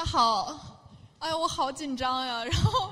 [0.00, 0.58] 大家好，
[1.18, 2.42] 哎呀，我好紧张呀。
[2.50, 2.90] 然后，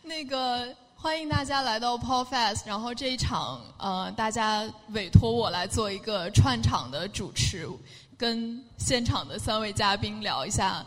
[0.00, 2.62] 那个欢迎大家来到 Paul Fest。
[2.64, 7.68] 然后这一场，呃，大家委托我来做一个串场的主持，
[8.16, 10.82] 跟现场的三位嘉宾聊一下。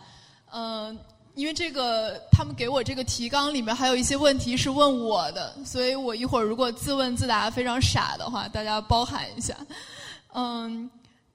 [0.51, 0.97] 嗯，
[1.35, 9.55] 因为这个他们给我这个提纲里面还有一些问题是问我的，所以我一会儿如果自问自答非常傻的话，大家包涵一下。
[10.33, 10.89] 嗯。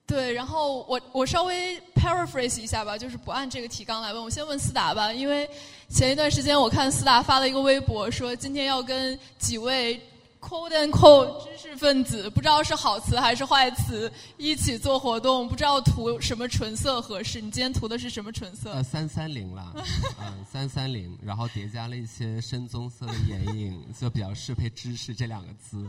[0.07, 4.23] 对，然后我我稍微 paraphrase 一下吧，就是不按这个提纲来问。
[4.23, 5.47] 我先问思达吧，因为
[5.89, 10.01] 前一段时间我看思达发了一个微博，说今天要跟几位
[10.39, 17.41] quote and quote 知识分子，不知道是好词还是坏词，一起做活动，不知道涂什么唇色合适。
[17.41, 18.71] 你今天涂的是什么唇色？
[18.71, 19.73] 呃，三三零啦，
[20.21, 25.85] 嗯，三三零，然后叠加了一些深棕色的眼影，就比较适配“知识”这两个字，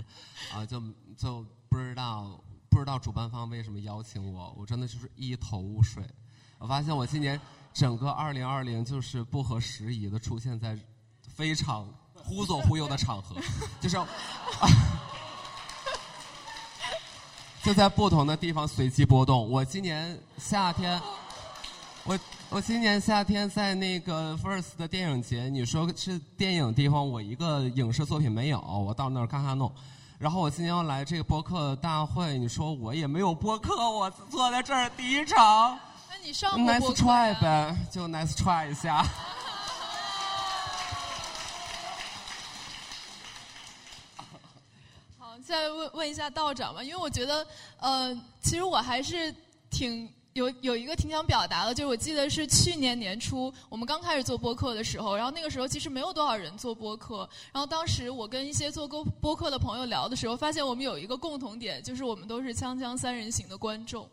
[0.52, 0.82] 啊，就
[1.16, 2.28] 就不知道。
[2.70, 6.02] 不知道主办方为什么邀请我，我真的就是一头雾水。
[6.58, 7.40] 我发现我今年
[7.72, 10.76] 整个二零二零就是不合时宜的出现在
[11.22, 13.36] 非常忽左忽右的场合，
[13.80, 13.96] 就是
[17.62, 19.48] 就在不同的地方随机波动。
[19.50, 21.00] 我今年夏天，
[22.04, 22.18] 我
[22.50, 29.72] 我今年夏天在那个 First 的电影节，你说是电影地方，我一个影视作品没有，我到那儿咔咔弄？
[30.18, 35.78] 然后我今天要来这个播客大会，你说我也没有播客，我坐在这儿第一场。
[36.10, 39.00] 那你上过播客 Nice try 呗，就 Nice try 一下。
[45.20, 47.46] 好，再问问一下道长吧，因为我觉得，
[47.78, 49.32] 呃，其实我还是
[49.70, 50.12] 挺。
[50.34, 64.08] 有有一个挺想表达的，就是我记得是去年年初我们刚开始做播客的时候，然后那个时候其实没有多少人做播客，然后当时我跟一些做播播客的朋友聊的时候，发现我们有一个共同点，就是我们都是锵锵三人行的观众。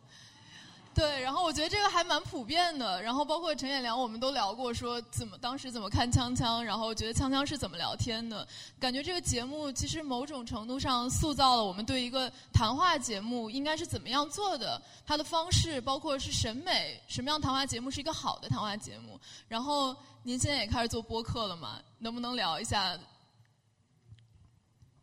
[0.96, 3.02] 对，然后我觉得这个还蛮普遍的。
[3.04, 8.48] 然后包括陈彦良，我们都聊过，说怎么当时怎么看锵锵，然后觉得锵锵是怎么聊天的。
[8.80, 19.20] 感觉这个节目其实某种程度上塑造了我们对一个谈话节目应该是怎么样做的，它的方式，包括是审美，什么样谈话节目是一个好的谈话节目。
[19.50, 21.78] 然后您现在也开始做播客了嘛？
[22.00, 22.98] 能不能聊一下？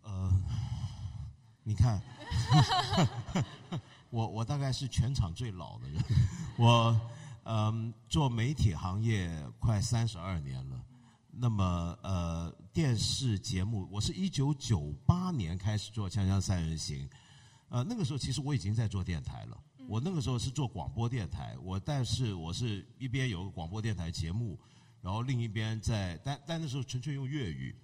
[0.05, 0.33] 呃，
[1.63, 2.01] 你看。
[4.13, 6.05] 我我大概是全场最老的人，
[6.59, 7.01] 我
[7.45, 10.79] 嗯做媒体行业快三十二年了，
[11.31, 17.09] 那么呃电视节目我是一九九八年开始做《锵锵三人行》，
[17.71, 19.59] 呃那个时候其实我已经在做电台了，
[19.89, 24.61] 我那个时候是做广播电台，我但是我是一边有个广播电台节目，
[25.01, 27.75] 然后另一边在但但那时候纯粹用粤语，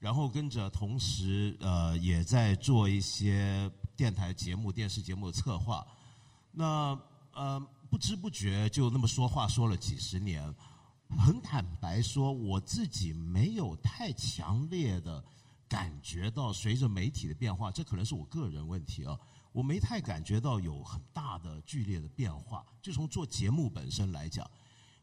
[0.00, 3.70] 然后跟着同时呃也在做一些。
[3.96, 5.86] 电台节目、电视节目的策划，
[6.52, 6.98] 那
[7.32, 7.58] 呃
[7.90, 10.54] 不知不觉就那么说话说了几十年。
[11.08, 15.24] 很坦白说，我自己没有太强烈的
[15.68, 19.16] 感觉到随着媒体的变化，这可能是我个人问题啊，
[19.52, 22.66] 我没太感觉到有很大的剧烈的变化。
[22.82, 24.50] 就从做节目本身来讲，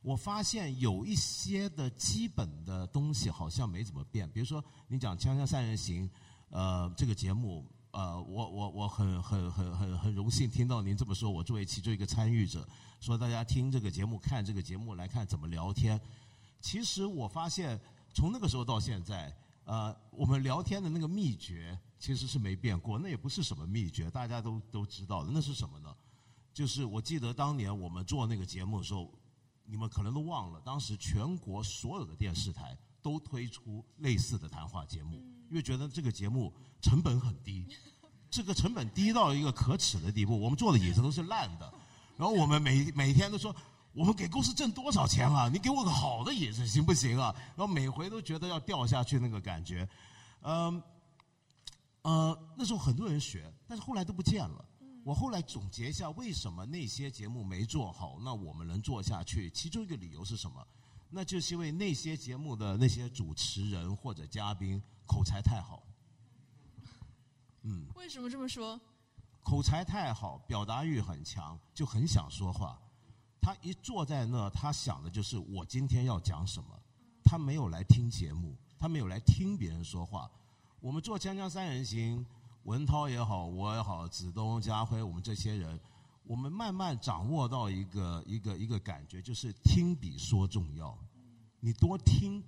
[0.01, 4.29] 我发现有一些的基本的东西好像没怎么变。
[4.29, 6.05] 比如说，你讲《锵锵三人行》，
[6.49, 7.65] 呃，这个节目。
[7.93, 11.29] 呃，我我我很很很很很荣幸听到您这么说。
[11.29, 12.67] 我作为其中一个参与者，
[12.99, 16.01] 说大家听这个节目、看这个节目来看怎么聊天。
[16.59, 17.79] 其实我发现，
[18.11, 19.31] 从那个时候到现在，
[19.65, 22.97] 呃，我们聊天的那个秘诀其实是没变过。
[22.97, 25.29] 那也不是什么秘诀，大家都都知道的。
[25.31, 25.95] 那是什么呢？
[26.51, 29.13] 就是我记得当年我们做那个节目的时候，
[29.65, 35.23] 你们可能都忘了，当时全国所有的电视台都推出类似的谈话节目。
[35.49, 37.67] 因为觉得这个节目成本很低，
[38.31, 40.39] 这个成本低到一个可耻的地步。
[40.39, 41.71] 我们坐的椅子都是烂的，
[42.17, 43.55] 然后我们每每天都说，
[43.93, 45.47] 我们给公司挣多少钱啊？
[45.49, 47.35] 你给我个好的椅子行不行啊？
[47.55, 49.87] 然后每回都觉得要掉下去那个感觉，
[50.41, 50.81] 嗯，
[52.01, 54.65] 呃，那时候很多人学，但是后来都不见了。
[55.03, 59.51] 我后来总结一下，为什么那些节目没做好，那我们能做下去？
[59.51, 60.65] 其中一个理由是什么？
[61.13, 64.81] 那就是因为那些节目的那些主持人或者嘉宾。
[65.05, 65.83] 口才太好，
[67.63, 68.79] 嗯，为什么这么说？
[69.43, 72.81] 口才太好，表达欲很强，就很想说话。
[73.41, 76.69] 他一坐在那，他想的就是我今天要讲什么。
[77.21, 80.31] 他没有来听节目，他没有来听别人说话。
[80.79, 82.25] 我们做《锵锵三人行》，
[82.63, 85.77] 文涛也好，我也好，子东、家辉，我们这些人，
[86.23, 90.97] 我们慢慢掌握到一个一个一个感觉，就是听比说重要。
[91.65, 92.43] 你多听，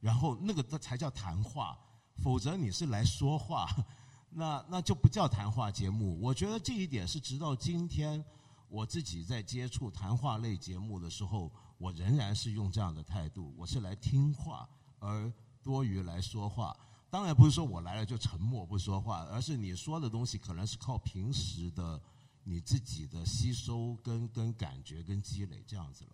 [0.00, 1.78] 然后那个才叫谈话。
[2.22, 3.68] 否则你是来说话，
[4.30, 6.18] 那那就不叫谈话节目。
[6.18, 8.24] 我觉得这一点是直到今天
[8.68, 14.66] 我自己在接触谈话类节目的时候，我仍然是用这样的态度，我是来听话，
[14.98, 15.30] 而
[15.62, 16.74] 多于来说话。
[17.10, 22.00] 当然不是说我来了就沉默不说话，而是你说的东西可能是靠平时的
[22.44, 26.10] 你自己的吸收跟跟感觉跟积累这样子了。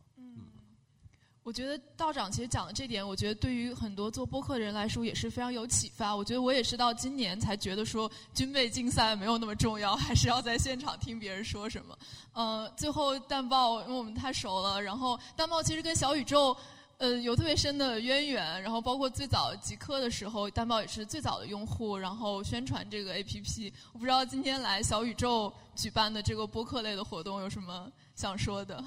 [1.50, 6.14] 我觉得道长其实讲的这点，我觉得对于很多做播客的人来说也是非常有启发。
[6.14, 11.99] 我觉得我也是到今年才觉得说军备竞赛没有那么重要， 还是要在现场听别人说什么。
[12.35, 16.56] 呃，最后蛋豹因为我们太熟了，然后蛋豹其实跟小宇宙。
[16.99, 23.73] 呃，有特别深的渊源，然后包括最早极客的时候，蛋宝也是最早的用户，然后宣传这个 APP。
[23.93, 28.85] 我不知道今天来小宇宙举办的这个播客类的活动有什么想说的？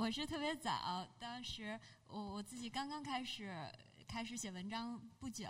[0.00, 3.54] 我是特别早，当时我我自己刚刚开始
[4.08, 5.46] 开始写文章不久，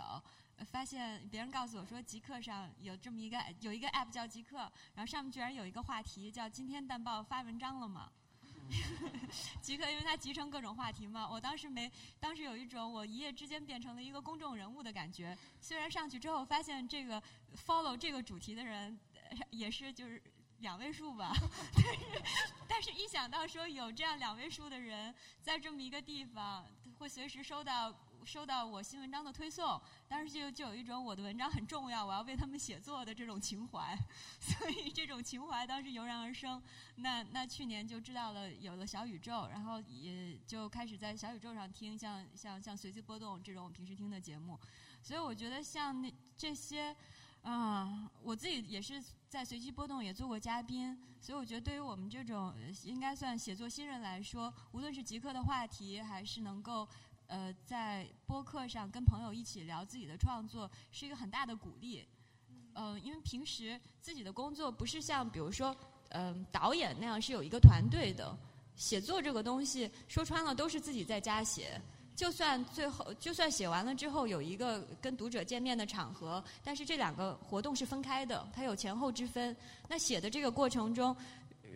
[0.65, 4.57] 发现别人告诉我说极客上有这么一个有一个 App 叫极客，
[4.93, 8.11] 然后上面居然有一个话题叫“今天淡报发文章了吗？”
[9.61, 11.25] 极客，因为它集成各种话题嘛。
[11.29, 11.89] 我当时没，
[12.19, 15.37] 当时有一种我一夜之间变成了一个公众人物的感觉。
[15.61, 17.23] 虽然上去之后发现这个
[17.65, 18.99] follow 这个主题的人
[19.49, 20.21] 也是就是
[20.61, 21.33] 两位数吧，
[21.75, 21.99] 但是
[22.67, 26.65] 但是一想到说有这样两位数的人在这么一个地方
[26.97, 27.93] 会随时收到。
[28.23, 33.97] 收到我新文章的推送，当时就就有一种我的文章很重要，我要为他们写作的这种情怀，
[34.39, 36.61] 所以这种情怀当时油然而生。
[36.97, 44.55] 那那去年就知道了有了小宇宙，然后也就开始在小宇宙上听像像像随机波动这种我平时听的节目。
[45.01, 46.95] 所以我觉得像那这些
[47.43, 52.53] 啊，我自己也是在随机波动也做过嘉宾，所以我觉得对于我们这种
[52.83, 56.87] 应该算写作新人来说，无论是极客的话题，还是能够。
[57.27, 62.05] 呃，在播客上跟朋友一起聊自己的创作是一个很大的鼓励。
[62.73, 65.73] 呃，因为平时自己的工作不是像比如说，
[66.09, 68.37] 嗯，导演那样是有一个团队的。
[68.75, 71.81] 写作这个东西说穿了都是自己在家写，
[72.21, 79.57] 就算最后就算写完了之后有一个跟读者见面的场合，但是这两个活动是分开的，它有前后之分。
[79.87, 81.15] 那写的这个过程中，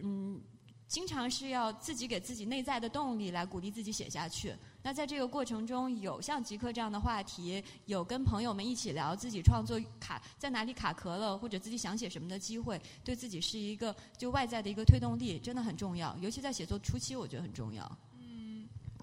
[0.03, 0.39] 嗯。
[0.87, 4.55] 经常是要自己给自己内在的动力来鼓励自己写下去。
[4.83, 16.15] 那在这个过程中，有像极客这样的话题，有跟朋友们一起聊自己创作卡在哪里卡壳了，或者自己想写什么的机会，对自己是一个就外在的一个推动力，真的很重要。
[16.21, 17.97] 尤其在写作初期，我觉得很重要。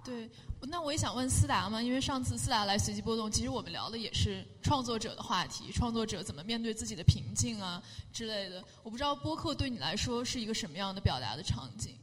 [0.04, 0.28] 对，
[0.62, 7.81] 那我也想问思达嘛，因为上次思达来随机波动，其实我们聊的也是创作者的话题，创作者怎么面对自己的瓶颈啊
[8.12, 8.64] 之类的。
[8.82, 11.94] 我不知道播客对你来说是一个什么样的表达的场景。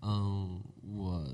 [0.00, 0.62] 嗯，
[0.96, 1.26] 我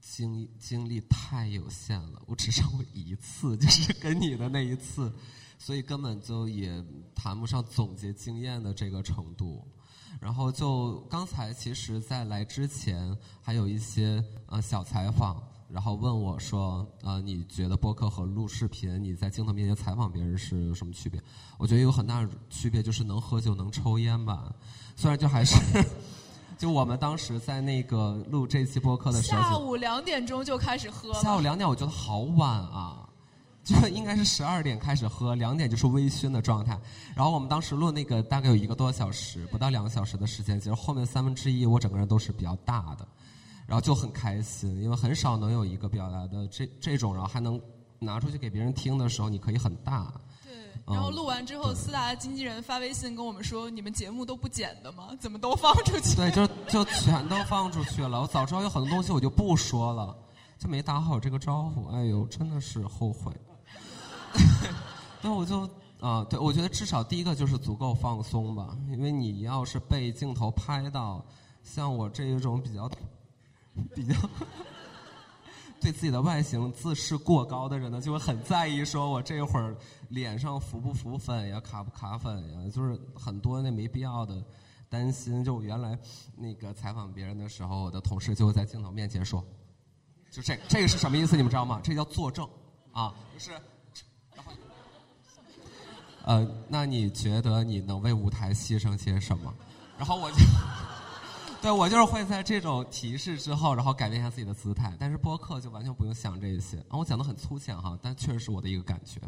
[0.00, 5.12] 经经历太有限了，我只上过一次， 就是跟你的那一次，
[5.56, 6.84] 所以根本就也
[7.14, 9.64] 谈不上总结经验的这个程度。
[10.20, 21.22] 然后就刚才，其实，在来之前还有一些呃小采访，然后问我说，呃，你觉得播客和录视频，你在镜头面前采访别人是有什么区别？
[21.56, 24.52] 我觉得有很大的区别，就是能喝酒能抽烟吧。
[24.96, 25.56] 虽然就还是，
[26.58, 31.14] 就我们当时在那个录这期播客的时候，下午两点钟就开始喝。
[31.14, 33.07] 下午两点，我觉得好晚啊。
[33.68, 36.78] 就 应该是十二点开始喝，两点就是微醺的状态。
[37.14, 40.58] 然后我们当时录那个大概有一个多小时，不到两个小时的时间。
[40.58, 43.06] 其实后面三分之一我整个人都是比较大的，
[43.66, 47.60] 然后就很开心，因为很少能有一个表达的这这种，然后还能
[47.98, 50.10] 拿出去给别人听的时候，你可以很大。
[50.44, 50.54] 对。
[50.86, 55.08] 然后录完之后，思达的经纪人发微信跟我们说：“你们节目都不剪的吗？
[55.20, 58.22] 怎么都放出去？”对， 就就全都放出去了。
[58.22, 60.16] 我早知道有很多东西我就不说了，
[60.58, 61.88] 就没打好这个招呼。
[61.88, 63.30] 哎呦，真的是后悔。
[65.22, 65.68] 那我就
[66.00, 71.24] 啊，对，我觉得至少第一个就是足够放松吧，因为你要是被镜头拍到，
[71.64, 72.88] 像我这一种比较
[73.94, 74.14] 比较
[75.80, 79.76] 对自己的外形自视过高的人呢，就会很在意，说我这会儿
[80.08, 84.40] 脸上浮不浮粉呀，卡不卡粉呀，就是很多那没必要的
[84.88, 85.42] 担心。
[85.44, 85.98] 就我原来
[86.36, 89.44] 那个采访别人的时候，我的同事就会在镜头面前说，
[90.30, 91.36] 就这这个是什么意思？
[91.36, 91.80] 你们知道吗？
[91.82, 92.48] 这叫作证
[92.92, 93.50] 啊，就是。
[96.28, 99.50] 呃，那你觉得你能为舞台牺牲些什么？
[99.96, 100.36] 然后我就，
[101.62, 104.94] 对我就是会在这种提示之后，然后改变一下自己的姿态。
[105.00, 106.76] 但是播客就完全不用想这些。
[106.80, 109.18] 啊，我讲的很粗浅哈，但确实是我的一个感觉。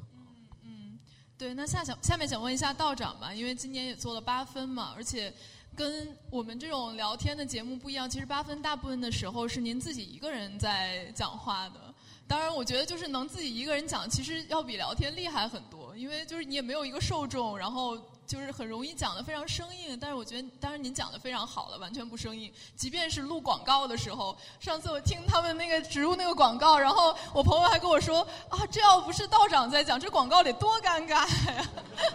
[0.63, 0.99] 嗯，
[1.39, 1.55] 对。
[1.55, 5.33] 那下想下面想问一下道长吧，因为今年也做了八分嘛，而且
[5.75, 8.11] 跟我们这种聊天的节目不一样。
[8.11, 11.81] 其实八分大部分的时候是您自己一个人在讲话的。
[12.29, 15.80] 当然，我觉得就是能自己一个人讲，其实要比聊天厉害很多。
[15.97, 19.99] 因为就是你也没有一个受众，然后就是很容易讲的非常生硬。
[19.99, 22.53] 但是我觉得，当然您讲的非常好了，完全不生硬。
[22.77, 31.67] 即便是录广告的时候，上次我听他们那个植入那个广告，然后我朋友还跟我说啊，这要不是道长在讲，这广告得多尴尬呀。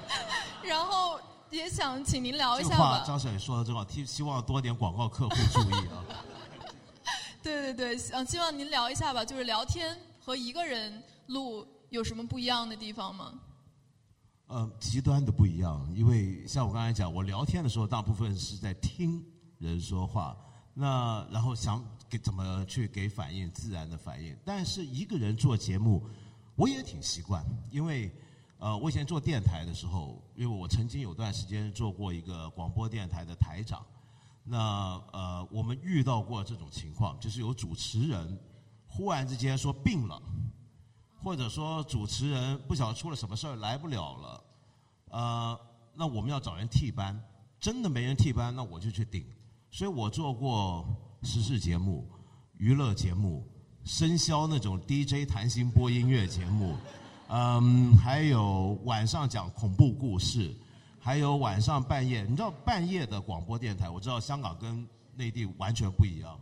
[0.64, 3.04] 然后也想请您聊一下吧。
[3.06, 6.04] 张小姐说的真好，希希望多点广告客户注意啊。
[7.44, 13.34] 对对对，嗯，希望您聊一下吧，就是聊天和一个人录有什么不一样的地方吗？
[14.48, 19.24] 呃，极端的不一样，因为像我刚才讲，我聊天的时候，大部分是在听
[19.58, 20.38] 人说话，
[20.74, 24.36] 那然后想给怎么去给反应，自然的反应。
[24.46, 26.04] 但是一个人做节目，
[26.56, 28.12] 我也挺习惯，因为。
[28.58, 33.86] 呃，我以前做电台的时候，因为我曾经有段时间做过一个广播电台的台长，
[34.46, 34.58] 那
[35.12, 38.40] 呃，我们遇到过这种情况，就是有主持人
[38.88, 40.20] 忽然之间说病了，
[41.26, 44.44] 或者说主持人不晓得出了什么事儿来不了了，
[45.10, 45.60] 呃，
[45.96, 47.20] 那我们要找人替班，
[47.60, 49.26] 真的没人替班，那我就去顶。
[49.72, 50.86] 所以我做过
[51.24, 52.08] 时事节目、
[52.60, 53.44] 娱乐节目、
[53.86, 56.78] 生肖那种 DJ 谈心播音乐节目。
[57.30, 60.56] 嗯，还有晚上讲恐怖故事，
[61.00, 66.40] 还有晚上半夜，你知道半夜的广播电台，我知道香港跟内地完全不一样。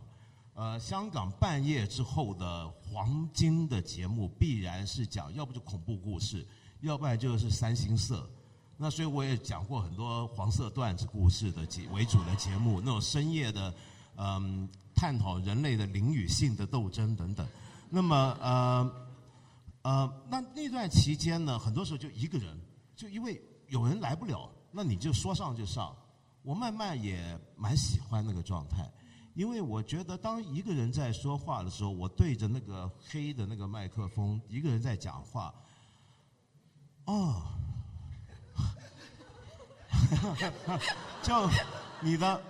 [0.54, 6.46] 呃，香港半夜之后的黄金的节目，必然是讲要不就恐怖故事，
[6.80, 8.28] 要不然就是三星色。
[8.76, 13.74] 那所以我也讲过很多黄色段子故事的节为主的节目，那种深夜的，
[14.16, 17.46] 嗯，探讨人类的灵与性的斗争等等。
[17.90, 19.04] 那么呃。
[19.86, 22.58] 呃，那那段期间呢，很多时候就一个人，
[22.96, 25.94] 就因为有人来不了，那你就说上就上。
[26.40, 28.90] 我慢慢也蛮喜欢那个状态，
[29.34, 35.54] 因为我觉得当一个人在说话的时候，我对着那个黑的那个麦克风，一个人在讲话，
[37.06, 37.42] 哦，
[41.22, 41.50] 就
[42.00, 42.42] 你的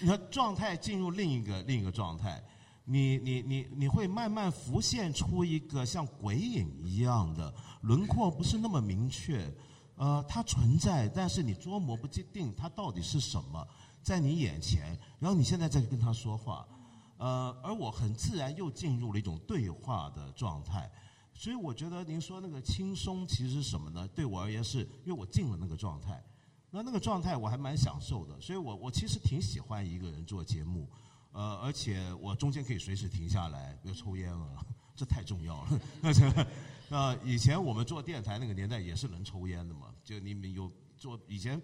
[0.00, 2.42] 你的状态进入另一个另一个状态。
[2.86, 7.50] 你你你你会慢慢浮现出一个像鬼影一样的
[7.80, 9.50] 轮廓，不是那么明确，
[9.96, 13.66] 呃，它存在，但是你捉摸不定它到底是什么，
[14.04, 16.68] 在你眼前，然后你现在在跟他说话，
[17.16, 20.88] 呃，而我很自然又进入了一种对话的状态，
[21.32, 24.06] 所以我觉得您说那个轻松其实是什么呢？
[24.08, 26.22] 对我而言是因为我进了那个状态，
[26.70, 30.86] 那那个状态我还蛮享受的，所以我我其实挺喜欢一个人做节目。
[31.32, 35.80] 呃，而且我中间可以随时停下来，不要抽烟了，这太重要了。
[36.90, 41.60] 那以前我们做电台那个年代也是能抽烟的嘛，就你们有做以前，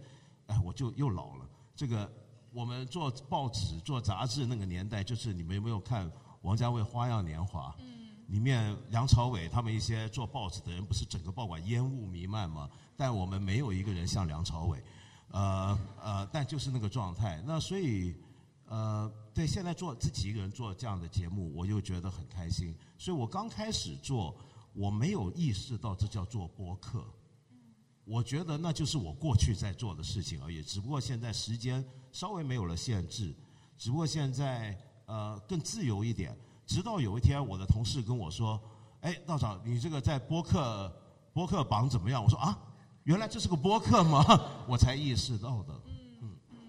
[0.47, 1.49] 哎，我就又老了。
[1.77, 2.11] 这个
[2.53, 6.11] 我们做报纸、做杂志那个年代，就是你们有没有看
[6.43, 7.69] 王家卫《花样年华》？
[7.81, 8.09] 嗯。
[8.29, 12.71] 里面梁朝伟他们一些做报纸的人，不是整个报馆烟雾弥漫吗？
[12.97, 14.83] 但我们没有一个人像梁朝伟，
[15.31, 17.43] 呃呃，但就是那个状态。
[17.47, 18.15] 那所以。
[18.73, 22.73] 呃，对，现在做自己一个人做这样的节目，我又觉得很开心。
[22.97, 24.33] 所以我刚开始做，
[24.75, 27.05] 我没有意识到这叫做播客。
[28.05, 33.35] 我觉得那就是我过去在做的事情而已，只不过现在时间稍微没有了限制，
[33.79, 34.77] 只不过现在
[35.07, 36.37] 呃更自由一点。
[36.67, 38.61] 直到有一天，我的同事跟我说
[39.03, 40.93] ：“哎，道长，你这个在播客
[41.33, 42.57] 播客榜怎么样？”我说：“啊，
[43.03, 44.25] 原来这是个播客吗？”
[44.69, 45.75] 我才意识到的。
[45.87, 46.69] 嗯嗯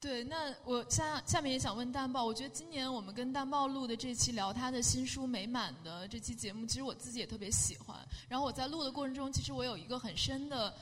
[0.00, 7.96] 对，那我下下面也想问淡豹，我觉得今年我们跟淡豹录的这期聊他的新书《美满》的这期节目，其实我自己也特别喜欢。
[8.28, 10.72] 然后我在录的过程中，其实我有一个很深的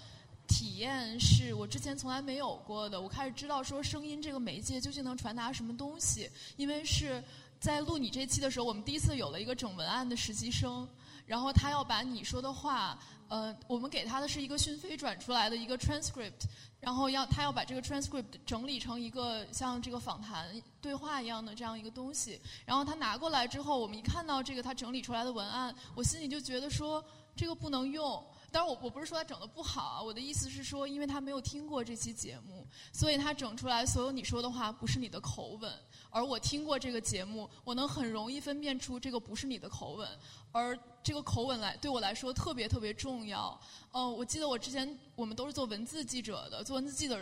[0.47, 3.01] 体验，是我之前从来没有过的。
[3.01, 7.23] 我开始知道说声音这个媒介究竟能传达什么东西，因为是
[7.59, 10.89] 在录你这期的时候，我们第一次有了一个整文案的实习生，
[11.27, 16.47] 然后他要把你说的话，呃，我们给他的是一个讯飞转出来的一个 transcript。
[16.81, 22.41] 然后要他要把这个 transcript 整理成一个像这个访谈对话一样的这样一个东西。
[22.67, 27.03] 然后他拿过来之后，我们一看到这个他整理出来的文案，我心里就觉得说
[27.37, 28.21] 这个不能用。
[28.53, 35.73] 当然我我不是说他整的不好啊，我的意思是说，因为他没有听过这期节目，所以他整出来所有你说的话不是你的口吻。
[36.11, 40.07] 而我听过这个节目，我能很容易分辨出这个不是你的口吻。
[40.53, 43.59] 而这个口吻来对我来说特别特别重要。
[43.93, 47.19] 嗯，我记得我之前我们都是做文字记者的，做文字记者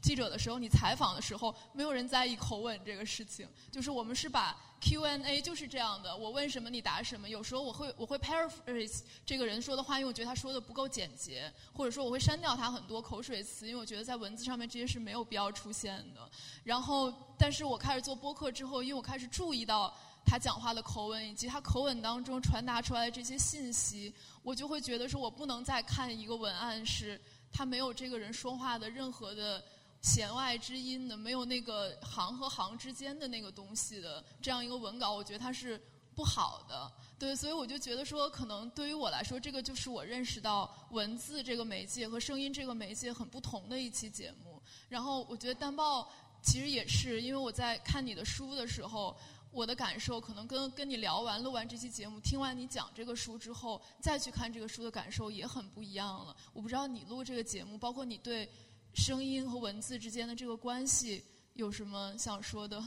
[0.00, 3.48] 记者的时候，你采访的时候，没有人在意口吻这个事情。
[3.72, 7.28] 就是我们是把 Q&A 就是这样的，我问什么你答什么。
[7.28, 16.30] 有时候我会我会 paraphrase 这个人说的话，因为我觉得他说的不够简洁，或者说我会删掉他很多口水词，因为我觉得在文字上面这些是没有必要出现的。
[16.62, 19.92] 然后，但是我开始做播客之后，因为我开始注意到。
[20.24, 24.12] 他讲话的口吻，以及他口吻当中传达出来的这些信息，
[24.42, 27.20] 我就会觉得说，我不能再看一个文案是
[27.52, 29.62] 他没有这个人说话的任何的
[30.00, 35.80] 弦外之音的，没有那个行和行之间的那个东西的这样一个文稿，我觉得它是
[36.14, 36.90] 不好的。
[37.18, 44.60] 对，所以我就觉得说，可能对于我来说，这个就是我认识到文字这个媒介和声音这个媒介很不同的一期节目。
[44.88, 46.10] 然后我觉得单报
[46.42, 49.16] 其实也是，因为我在看你的书的时候，
[49.54, 56.36] 我的感受可能跟跟你聊完、录完这期节目、听完你讲这个书之后，再去看这个书的感受也很不一样了。
[56.52, 58.50] 我不知道你录这个节目，包括你对
[58.94, 62.82] 声音和文字之间的这个关系有什么想说的？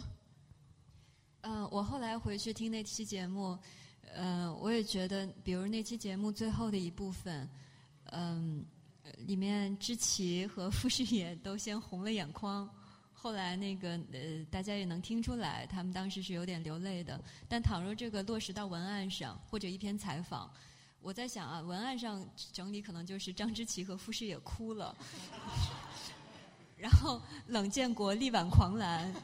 [1.42, 3.58] 嗯，我后来回去听那期节目。
[4.14, 7.48] 呃，我也觉得，比如那期节目最后的一部分，
[8.06, 8.66] 嗯，
[9.18, 12.68] 里面知棋和 傅士也都先红了眼眶，
[13.20, 17.20] 后来那个呃，大家也能听出来，他们当时是有点流泪的。
[17.50, 20.50] 但倘若这个落实到文案上或者一篇采访，
[21.02, 24.96] 我在想啊，文案上整理可能就是张之奇和傅士也哭了，
[26.78, 29.12] 然后冷建国力挽狂澜。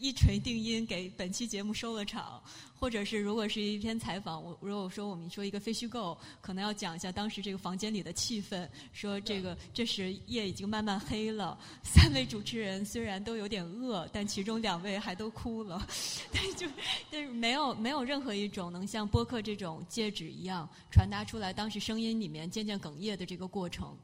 [0.00, 2.42] 一锤定音，给本期节目收了场，
[2.78, 15.84] 或者是如果是一篇采访，我如果说我们说一个非虚构，可能要讲一下当时这个房间里的气氛，说这个这时夜已经慢慢黑了，三位主持人虽然都有点饿，但其中两位还都哭了，
[16.32, 16.66] 但就
[17.10, 23.96] 但是没有没有任何一种能像播客这种戒指一样传达出来当时声音里面渐渐哽咽的这个过程。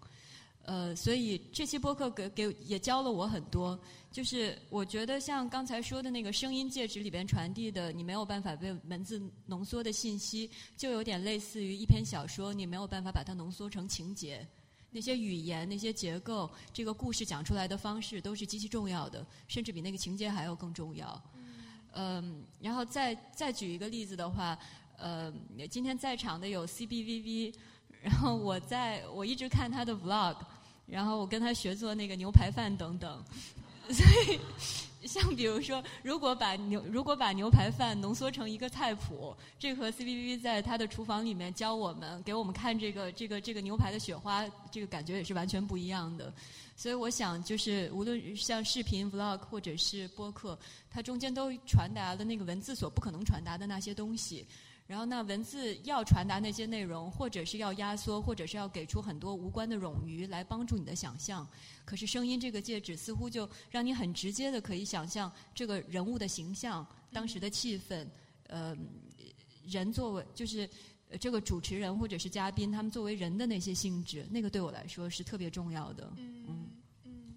[0.65, 3.79] 呃，所以这期播客给给也教了我很多。
[4.11, 14.47] 就是我觉得像刚才说的那个声音介质里边传递的，你没有办法被文字浓缩的信息，就有点类似于一篇小说，你没有办法把它浓缩成情节。
[14.91, 21.21] 那些语言、那些结构、这个故事讲出来的方式，都是极其重要的，甚至比那个情节还要更重要。
[21.95, 24.57] 嗯，然后再再举一个例子的话，
[24.97, 25.35] 呃，
[25.69, 27.53] 今天在场的有 CBVV，
[28.01, 30.37] 然后我在我一直看他的 Vlog。
[30.87, 33.25] 然后我跟他学做那个牛排饭等等，
[33.91, 34.39] 所以
[35.07, 46.33] 像比如说，如果把牛如果把牛排饭浓缩成一个菜谱，这和 C B B 在他的厨房里面教我们给我们看这个这个这个牛排的雪花，这个感觉也是完全不一样的。
[46.77, 50.59] 所以我想，就是无论像视频 Vlog 或者是播客，
[50.91, 54.47] 它中间都传达了那个文字所不可能传达的那些东西。
[54.87, 61.49] 然后，那文字要传达那些内容，或者是要压缩，或者是要给出很多无关的冗余来帮助你的想象。
[61.87, 68.07] 可是，声音这个介质似乎就让你很直接的可以想象这个人物的形象、当时的气氛。
[68.49, 68.77] 呃，
[69.67, 70.69] 人作为就是
[71.19, 76.13] 这个主持人或者是嘉宾，他们作为人的那些性质，那个对我来说是特别重要的。
[76.19, 76.45] 嗯
[77.05, 77.35] 嗯。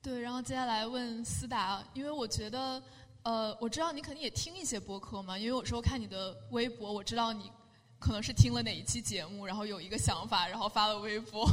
[0.00, 2.82] 对，然后接下来问思达，因为我觉得。
[3.22, 7.52] 呃，我知道你肯定也听一些播客嘛，因为有时候看你的微博，我知道你
[7.98, 11.46] 可能是听了哪一期节目，然后有一个想法，然后发了微博。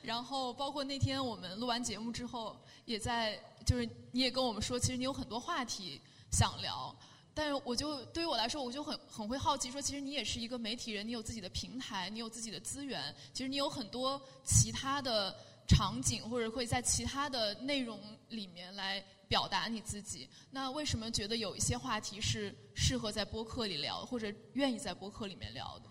[0.00, 3.36] 然后包括那天我们录完节目之后，也在
[3.66, 6.94] 就是你也跟我们说，其实你有很多话题想聊。
[7.34, 15.34] 但是我就对于我来说，我就很很会好奇，说其实你也是一个媒体人，你有自己的平台，你有自己的资源，其实你有很多其他的
[15.66, 19.04] 场景，或者会在其他的内容里面来。
[19.32, 25.88] 表达你自己，那为什么觉得有一些话题是适合在播客里聊，或者愿意在播客里面聊的？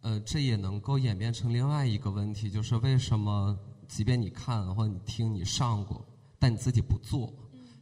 [0.00, 3.54] 呃，这也能够演变成另外一个问题，就是为什么
[3.86, 6.02] 即便你看或者你听你上过，
[6.38, 7.30] 但你自己不做？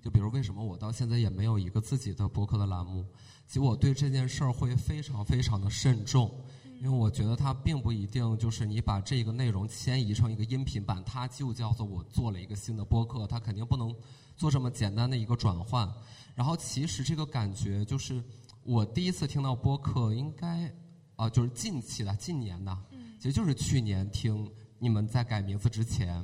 [0.03, 3.07] 就比如为什么我到现在也没有一个自己的播客的栏目？
[3.47, 6.45] 其实我对这件事儿会非常非常的慎重。
[6.79, 13.95] 因为我觉得它并不一定就是你把这个内容迁移成一个音频版，它就叫做我做了一个新的播客，它肯定不能
[14.37, 15.91] 做这么简单的一个转换。
[16.35, 18.23] 然后其实这个感觉就是
[18.63, 20.71] 我第一次听到播客，应该
[21.17, 22.77] 啊就是近期的、近年的，
[23.19, 26.23] 其实就是去年听你们在改名字之前，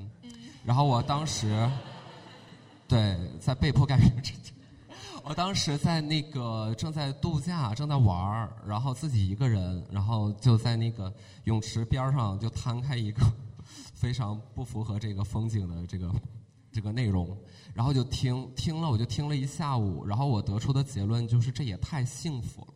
[0.64, 1.68] 然后我当时
[2.86, 4.54] 对在被迫改名之前。
[5.24, 11.12] 我当时在那个正在度假，正在玩儿，然后自己一个人，然后就在那个
[11.44, 13.22] 泳池边上就摊开一个
[13.94, 16.12] 非常不符合这个风景的这个
[16.72, 17.36] 这个内容，
[17.72, 22.74] 然后就听听了，我就听了一下午，然后我得出的结论就是这也太幸福了，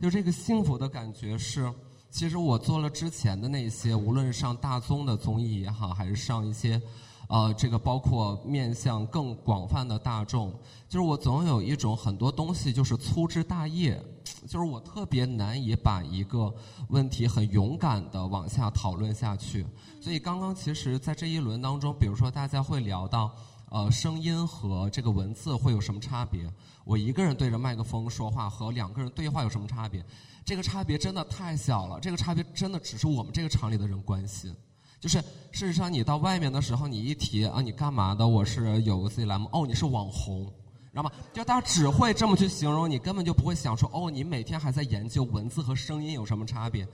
[0.00, 1.70] 就这个幸福的感觉是，
[2.10, 6.80] 其实我做了之前的那些，无论上大宗的综艺也好，还是上一些。
[7.28, 10.50] 呃，这个包括面向更广泛的大众，
[10.88, 14.02] 就是我总有一种很多东西就是粗枝大叶，
[14.46, 16.52] 就是我特别难以把一个
[16.88, 19.66] 问题很勇敢的往下讨论下去。
[20.00, 23.30] 所以刚刚其实，在这一轮当中，比如说大家会聊到
[23.68, 26.50] 呃，声音和这个文字会有什么差别？
[26.84, 30.02] 我一个人对着麦克风说话和两个人对话有什么差别？
[30.46, 34.56] 这个差别真的太小了，这个差别真的只是我们这个厂里的人关心。
[35.00, 35.18] 就是
[35.52, 38.26] 事实上，你到外面的时候，你一提啊，你干嘛的？
[38.26, 40.44] 我是有个自己栏目，哦，你是网红，
[40.90, 41.12] 知道吗？
[41.32, 46.86] 就大家只会这么去形容你，根本就不会想说，哦，你每天还在研究文字和声音有什么差别。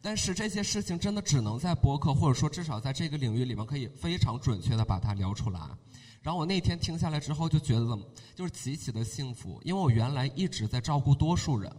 [0.00, 5.60] 但是这些事情真的只能在播客，或者说至少在这个领域里面，可以非常准确的把它聊出来。
[6.22, 8.02] 然后我那天听下来之后，就觉得怎么
[8.34, 11.70] 就是极其的幸福，因为我原来一直在照顾多数人。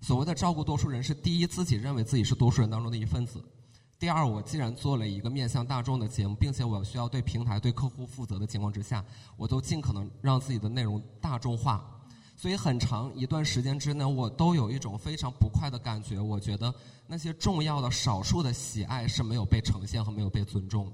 [0.00, 3.38] 所谓的照顾多数人，是第一自己认为自己是多数人当中的一份子；
[4.04, 9.02] 第二，我既然做了一个面向大众的节目，并且我需要对平台、对客户负责的情况之下，
[9.38, 11.82] 我都尽可能让自己的内容大众化。
[12.36, 16.20] 所以很长一段时间之内，我都有一种非常不快的感觉。
[16.20, 16.74] 我觉得
[17.06, 20.92] 那些重要的少数的喜爱是没有被呈现和没有被尊重。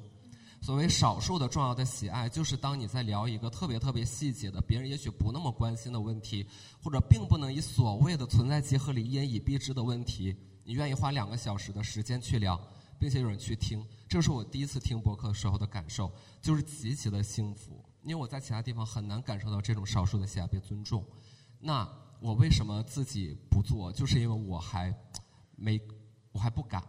[0.61, 6.47] 所谓少数的重要的喜爱，就是当你在聊一个特别特别细节的、别人也许不那么关心的问题，
[6.81, 12.57] 或者并不能以所谓的存在即合理、一言以蔽之的问题，你愿意花两个小时的时间去聊，
[13.01, 13.85] 并且有人去听。
[14.07, 17.83] 这是我第一次听博客时候的感受，就是极其的幸福。
[18.03, 21.05] 因为我在其他地方很难感受到这种少数的喜爱被尊重。
[21.59, 21.89] 那
[22.21, 23.91] 我为什么自己不做？
[23.93, 24.95] 就是因为我还
[25.57, 25.81] 没，
[26.33, 26.83] 我还不敢，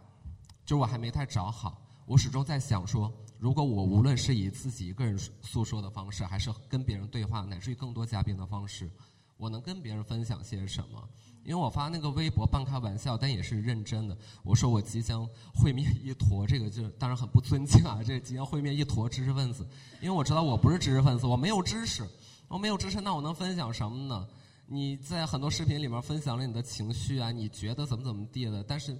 [0.64, 1.82] 就是我还没太找好。
[2.06, 3.12] 我始终在想说。
[3.38, 8.88] 如果我无论是以自己一个人诉说的方式，还是跟别人对话，乃至于更多嘉宾的方式，
[9.36, 11.08] 我能跟别人分享些什么？
[11.44, 14.16] 因为我发那个微博半开玩笑，但也是认真的。
[14.42, 19.66] 我说我即将会面一坨，这个就当然很不尊敬啊，这即将会面一坨知识分子。
[20.00, 22.06] 因为我知道我不是知识分子，我没有知识，
[22.48, 24.28] 我没有知识，那我能分享什么呢？
[24.66, 28.96] 你在很多视频里面分享了你的情绪啊，你觉得怎么怎么地的，但是，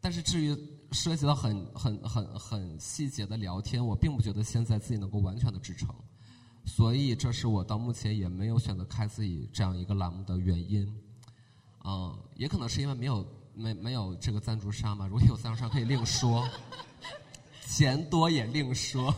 [0.00, 0.56] 但是至于。
[0.92, 5.88] 涉及到很很很很细节的聊天，我并不觉得现在自己能够完全的支撑，
[6.64, 10.86] 所以这是我到目前也没有选择开自己这样一个栏目的原因。
[11.84, 16.48] 嗯，也可能是因为没有没没有这个赞助商嘛，如果有赞助商可以另说，
[17.66, 19.14] 钱多也另说。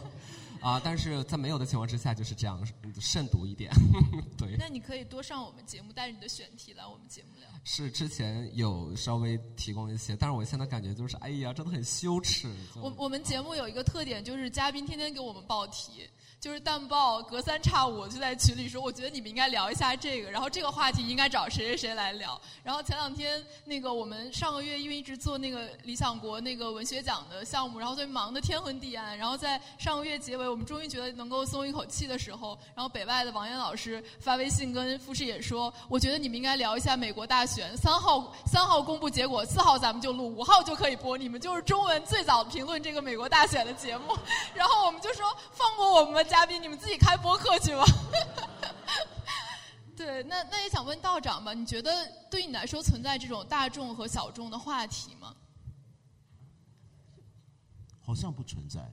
[0.60, 0.80] 啊！
[0.82, 2.58] 但是在没有的情况之下，就是这样
[2.98, 3.70] 慎独一点。
[4.38, 4.56] 对。
[4.58, 7.46] 那你可以多上我们节目，带着你的选题来我们节目聊。
[7.64, 12.50] 是之前有稍微提供一些，但是我现在感觉就是，哎呀，真的很羞耻。
[12.76, 16.08] 我我们节目有一个特点，就是嘉宾天天给我们报题。
[16.44, 22.38] 就是淡报隔三差五就在群里说，我觉得你们应该聊一下这个，然后这个话题应该找谁谁谁来聊。
[22.62, 29.16] 然后前两天那个我们上个月因为一直做那个理想国那个文学奖的项目，然后所以忙得天昏地暗。
[29.16, 37.74] 然后在上个月结尾，我们终于觉得能够松一口气的时候，然后北外的王岩老师发微信跟傅视野说，我觉得你们应该聊一下美国大选。
[37.74, 41.16] 三号三号公布结果，四号咱们就录，五号就可以播。
[41.16, 44.14] 你们就是中文最早评论这个美国大选的节目。
[44.52, 46.33] 然后我们就说放过我们。
[46.34, 47.84] 嘉宾，你们自己开播客去吧。
[49.96, 55.32] 对，那那也想问道长吧，你觉得对你来说存在这种大众和小众的话题吗？
[58.00, 58.92] 好像不存在。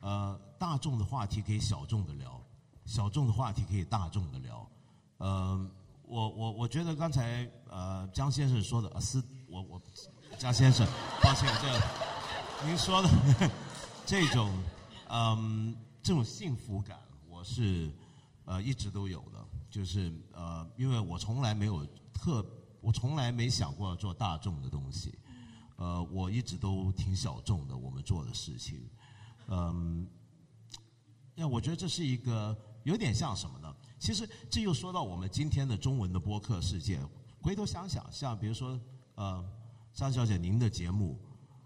[0.00, 2.38] 呃，大众的话题可以小众的聊，
[2.84, 4.70] 小众的话题可以大众的聊。
[5.16, 5.70] 呃，
[6.02, 9.16] 我我我觉得刚才呃江先生说的啊是，
[9.48, 9.80] 我我
[10.38, 10.86] 江先生，
[11.22, 13.08] 抱歉，这您说的
[14.04, 14.52] 这种
[15.08, 15.74] 嗯。
[16.02, 17.92] 这种幸福感，我是
[18.44, 22.44] 呃一直都有的，就是呃，因为我从来没有特，
[22.80, 25.16] 我从来没想过要做大众的东西，
[25.76, 28.84] 呃，我一直都挺小众的，我们做的事情，
[29.46, 30.04] 嗯，
[31.36, 33.72] 那我觉得这是一个有点像什么呢？
[34.00, 37.00] 其实这又说到我们今天的中文的播客世界，
[37.40, 38.76] 回头想想，像比如说
[39.14, 39.48] 呃，
[39.94, 41.16] 张小姐您的节目，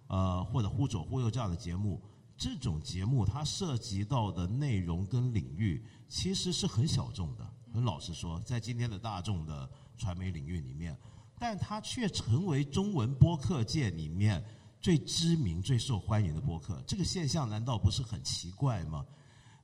[0.09, 1.99] 呃，或者忽左忽右这样的节目。
[2.37, 10.96] 这种节目它涉及到的内容跟领域其实是很小众的，很老实说，在今天的大众的传媒领域里面，
[11.38, 14.44] 但它却成为中文播客界里面
[14.81, 16.83] 最知名、最受欢迎的播客。
[16.87, 19.05] 这个现象难道不是很奇怪吗？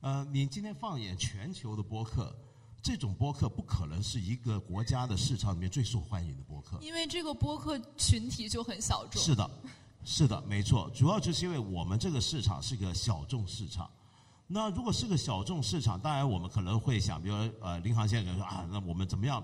[0.01, 2.35] 呃，你今天放眼全球的播客，
[2.81, 9.21] 这种播客不可能是一个国家的市场里面最受欢迎的播客，因为这个播客群体就很小众。
[9.21, 9.49] 是的。
[10.05, 13.89] 是的，没错，主要就是因为我们这个市场是个小众市场。
[14.47, 19.41] 那如果是个小众市场，当然我们可能会想，比如呃，林航先生说啊，那我们怎么样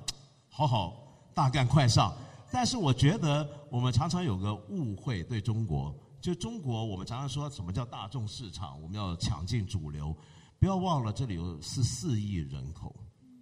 [0.50, 2.14] 好好大干快上？
[2.52, 10.16] 但是我觉得我们常常有个误会，对中国，就中国我们常常说什么叫大众市场，我们要抢进主流，
[10.60, 12.94] 不要忘了这里有十四亿人口，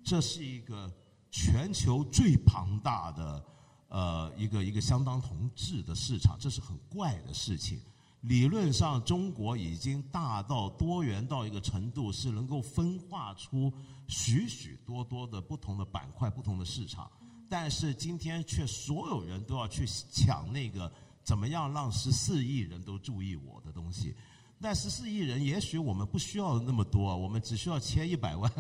[0.06, 0.90] 这是一个
[1.32, 3.44] 全球最庞大的。
[3.90, 7.80] 呃，一个一个相当同质的市场，这是很怪的事情。
[8.22, 13.72] 理论上中国已经大到多元到一个程度，是能够分化出
[14.08, 17.10] 许许多多的不同的板块、不同的市场。
[17.50, 20.92] 但是今天却所有人都要去抢那个
[21.24, 24.14] 怎么样让十四亿人都注意我的东西。
[24.60, 28.52] 但十四亿人，也许我们不需要那么多，我们只需要切一百万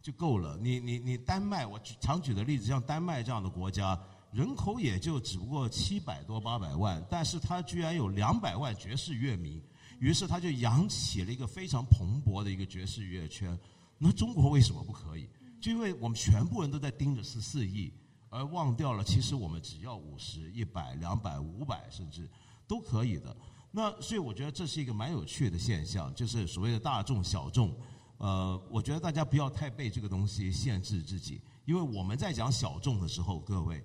[0.00, 0.56] 就够了。
[0.62, 4.00] 你你你，丹麦，我常举的例子，像丹麦这样的国家，
[4.36, 9.62] 人口也就只不过七百多八百万，但是他居然有两百万爵士乐迷，
[9.98, 13.58] 于是他就养起了一个非常蓬勃的一个爵士乐圈。
[13.96, 15.26] 那中国为什么不可以？
[15.58, 17.90] 就因为我们全部人都在盯着十四亿，
[18.28, 22.28] 而忘掉了其实我们只要五十、一百、两百、五百，甚至
[22.68, 23.34] 都可以的。
[23.70, 27.74] 那所以我觉得这是一个蛮有趣的现象，就是所谓的大众小众。
[28.18, 33.82] 呃，我觉得大家不要太被这个东西限制自己，因为我们在讲小众的时候，各位，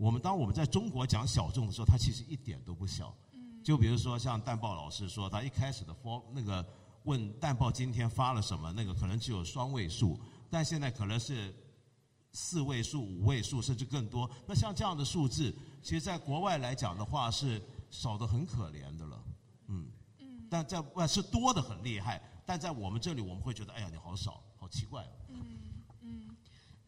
[0.00, 3.14] 我们当我们在中国讲小众的时候，它其实一点都不小。
[3.62, 6.66] 就比如说像蛋豹老师说，他一开始的 for 那个
[7.04, 11.54] 问蛋豹今天发了什么，那个可能只有双位数，但现在可能是
[12.32, 14.28] 四位数、五位数，甚至更多。
[14.46, 19.22] 那像这样的数字，其实在国外来讲的话是少的很可怜的了。
[19.68, 19.86] 嗯，
[20.48, 25.06] 但在外是多的很厉害，但在我们这里我们会觉得，哎呀，你好少，好奇怪。
[25.28, 25.44] 嗯
[26.00, 26.36] 嗯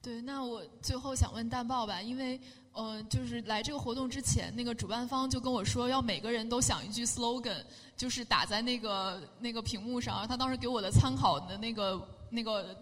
[0.01, 2.41] 对，那我最后想问蛋豹吧，因为
[2.75, 7.63] 嗯，就是来这个活动之前，那个主办方就跟我说，要每个人都想一句 slogan，
[7.97, 10.27] 就是打在那个那个屏幕上。
[10.27, 12.75] 他当时给我的参考的那个那个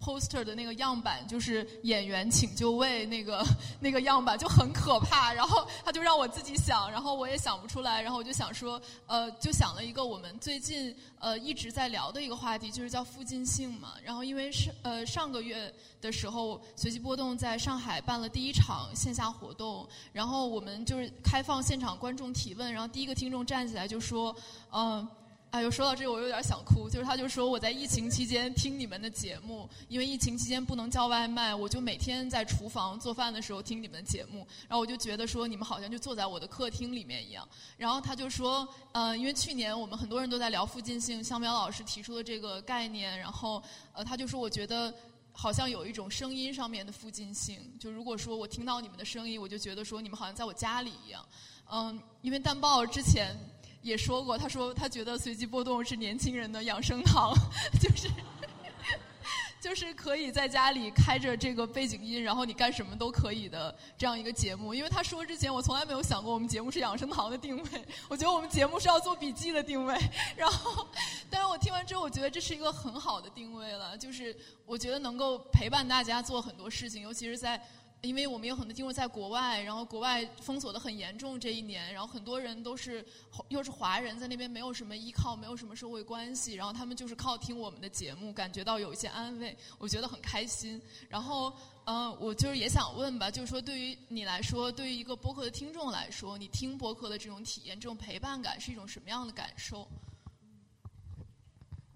[0.00, 3.44] poster 的那个样板，就是演员请就位那个
[3.78, 5.32] 那个样板，就很可怕。
[5.32, 13.92] 然后他就让我自己想，然后我也想不出来，然后我就想说，呃，就想了一个我们最近呃一直在聊的一个话题，就是叫附近性嘛。
[14.02, 24.34] 然后因为是呃上个月的时候，随机波动在上海办了第一场线下活动，然后我们就是开放现场观众提问，然后第一个听众站起来就说，
[24.72, 25.06] 嗯、
[25.50, 37.46] 哎呦，说到这个我有点想哭，就是他就说我在疫情期间听你们的节目，因为疫情期间不能叫外卖，我就每天在厨房做饭的时候听你们的节目，然后我就觉得说你们好像就坐在我的客厅里面一样。
[37.76, 44.92] 然后他就说，呃，因为去年我们很多人都在聊附近性，香苗老师提出的这个概念，然后呃，他就说我觉得。
[45.32, 51.24] 好像有一种声音上面的附近性，就如果说我听到你们的声音，我就觉得说你们好像在我家里一样。
[51.70, 53.34] 嗯，因为蛋报之前
[53.82, 57.32] 也说过，他说他觉得随机波动是年轻人的养生堂，
[57.80, 58.08] 就是
[59.60, 64.72] 就是可以在家里开着这个背景音，然后你干什么都可以的这样一个节目。
[64.72, 69.94] 因为他说之前，我从来没有想过我们节目是养生堂的定位，我觉得我们节目是要做笔记的定位。
[70.36, 70.88] 然后，
[71.28, 77.62] 但是我听完之后，我觉得这是一个很好的定位了，就是我觉得能够陪伴大家做很多事情，尤其是在。
[78.02, 83.04] 因为我们有很多听众在国外，然后国外封锁的很严重这一年，然后很多人都是
[83.48, 90.80] 又是华人，在那边没有什么依靠，没有什么社会关系，然后他们就是靠听我们的节目，感觉到有一些安慰，我觉得很开心。
[91.08, 91.52] 然后，
[91.84, 99.86] 嗯、我就是也想问吧，就是说对于你来说，对于一个播客的听众来说，你听播客的这种体验，这种陪伴感是一种什么样的感受？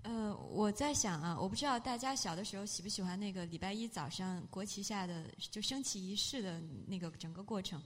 [0.05, 7.83] 呃，我在想啊，我不知道大家小的时候喜不喜欢那个礼拜一早上国旗下的就升旗仪式的那个整个过程。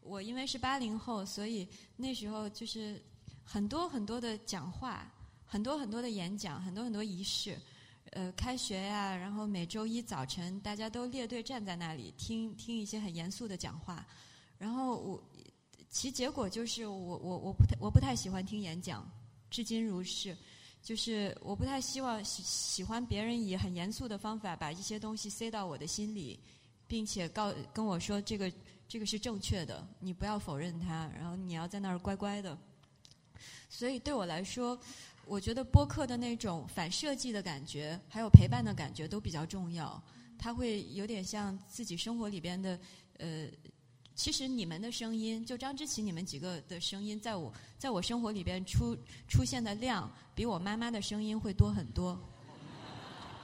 [0.00, 3.02] 我因为是八零后，所以那时候就是
[3.42, 5.10] 很多很多的讲话，
[5.46, 7.58] 很多很多的演讲，很多很多仪式。
[8.10, 14.06] 呃，开学呀、然后每周一早晨大家都列队站在那里听听一些很严肃的讲话，
[14.58, 15.24] 然后我
[15.88, 19.10] 其结果就是我我我不太我不太喜欢听演讲，
[19.48, 20.36] 至今如是。
[20.84, 26.38] 就是我不太希望喜喜欢别人以很严肃的方法把一些东西塞到我的心里，
[26.86, 28.52] 并且告跟我说这个
[28.86, 32.56] 这个是正确的，你不要否认它，然后你要在那儿乖乖的。
[33.70, 34.78] 所以对我来说，
[35.24, 40.00] 我觉得播客的那种反设计的感觉，还有陪伴的感觉都比较重要。
[40.38, 42.78] 它会有点像自己生活里边的
[43.16, 43.48] 呃。
[44.14, 48.96] 其实你们的声音，就张之琪你们几个的声音，在我在我生活里边出
[49.28, 52.18] 出现的量，比我妈妈的声音会多很多。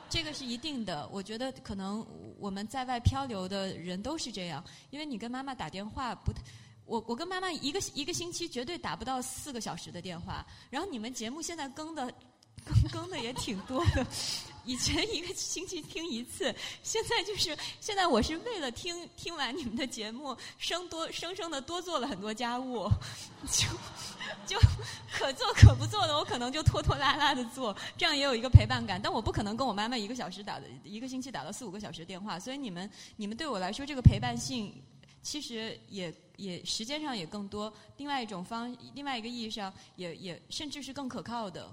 [0.09, 2.05] 这个是一定的，我觉得可能
[2.39, 6.41] 我们在外漂流的人都是这样，因为你跟妈妈打电话不太，
[6.85, 12.13] 我我跟妈妈一个一个星期绝对打不到四个小时的电话，然后你们节目现在更的
[12.65, 14.07] 更更的也挺多的。
[14.65, 22.89] 以前一个星期听一次，现在就是现在我是为了听听完你们的节目，生多生生的多做了很多家务，
[23.47, 23.69] 就
[24.47, 24.59] 就
[25.13, 29.01] 可做可不做的，我可能就拖拖拉拉的做，这样也有一个陪伴感。
[29.03, 34.83] 但我不可能跟我妈妈一个小时打的一个星期打了四五个小时电话，所以你们你们对我来说这个陪伴性。
[35.23, 37.71] 其实也也时间上也更多。
[37.99, 41.71] 另外一种方，另外一个意义上，也也甚至是更可靠的。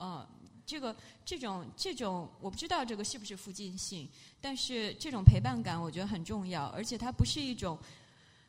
[0.00, 0.26] 嗯，
[0.66, 4.06] 这个这种这种，我不知道这个是不是附近性，
[4.40, 7.78] 但是这种陪伴感我觉得很重要，而且它不是一种。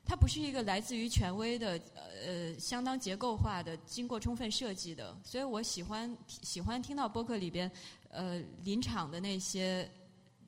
[0.10, 1.78] 它不是一个来自于权威的，
[2.26, 7.70] 呃，相当结构化的、经过充分设计的，所以我喜欢喜欢听到播客里边，
[8.08, 9.92] 呃，临场的那些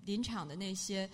[0.06, 1.10] 临场的那些，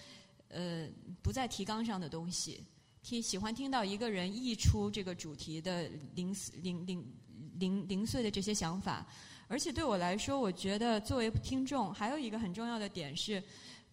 [0.50, 0.88] 呃，
[1.24, 2.64] 不在提纲上的东西，
[3.02, 7.14] 听喜欢听到一个人溢出这个主题的零零零
[7.58, 9.04] 零零碎的这些想法，
[9.48, 13.44] 而且对我来说，我觉得作为听众，还有一个很重要的点是，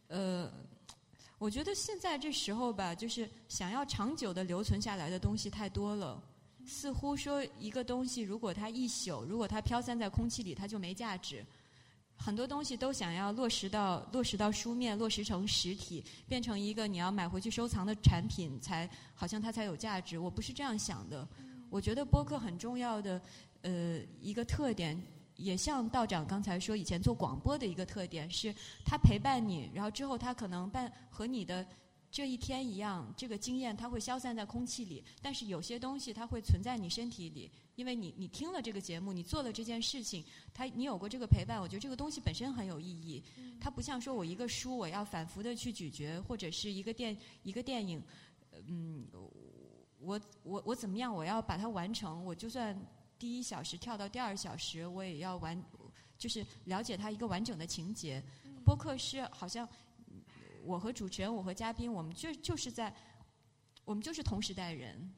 [0.09, 0.51] 呃。
[1.39, 6.23] 我觉得现在这时候吧，就是想要长久的留存下来的东西太多了。
[6.65, 11.45] 似乎说一个东西，如果它一宿，如果它飘散在空气里，它就没价值。
[12.17, 20.17] 很多东西都想要落实到落实到书面，落实成实体，变成一个你要买回去收藏的产品，才好像它才有价值。
[20.17, 21.27] 我不是这样想的。
[21.69, 23.21] 我觉得播客很重要的
[23.63, 24.97] 呃一个特点。
[25.43, 31.67] 也像道长刚才说，以前做广播的一个特点是，他陪伴你，然后之后他可能伴和你的
[32.11, 43.23] 这一天一样，这个经验它会消散在空气里，但是有些东西它会存在你身体里，因为你你听了这个节目，你做了这件事情，他你有过这个陪伴，我觉得这个东西本身很有意义。
[43.59, 48.03] 它不像说我一个书我要反复的去咀嚼，或者是一个电一个电影，
[48.67, 49.07] 嗯，
[49.99, 52.79] 我我我怎么样，我要把它完成，我就算。
[53.23, 55.57] 第一小时跳到第二小时，我也要完，
[56.19, 58.21] 就是了解它一个完整的情节。
[58.65, 59.69] 播客是好像
[60.65, 62.93] 我和主持人，我和嘉宾，我们就就是在
[63.85, 65.09] 我们就是同时代人。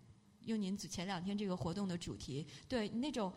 [0.42, 3.32] 用您前两天这个活动的主题，对那种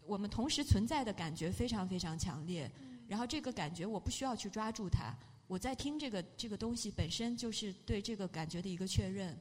[0.00, 2.72] 我们同时存在的感觉非常非常强烈。
[3.06, 5.14] 然后这个感觉我不需要去抓住它，
[5.46, 9.38] 我在听这个这个东西本身就是对这个感觉的一个确认。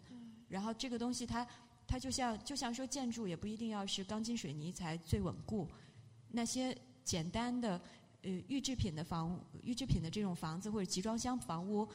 [0.49, 1.47] 然后这个东西它。
[1.87, 5.67] 它就像就像说建筑也不一定要是钢筋水泥才最稳固，
[6.31, 7.79] 那些简单的
[8.23, 11.87] 呃预制品的房预制品的这种房子或者集装箱房屋，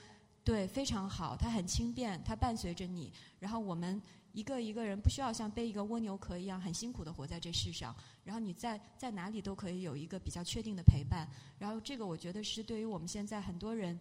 [0.45, 3.13] 对非常好，它很轻便，它伴随着你。
[3.41, 4.01] 然后我们
[4.33, 11.29] 一个一个人不需要像背一个蜗牛壳一样很辛苦的活在这世上，然后你在在哪里都可以有一个比较确定的陪伴。
[11.59, 13.99] 然后这个我觉得是对于我们现在很多人，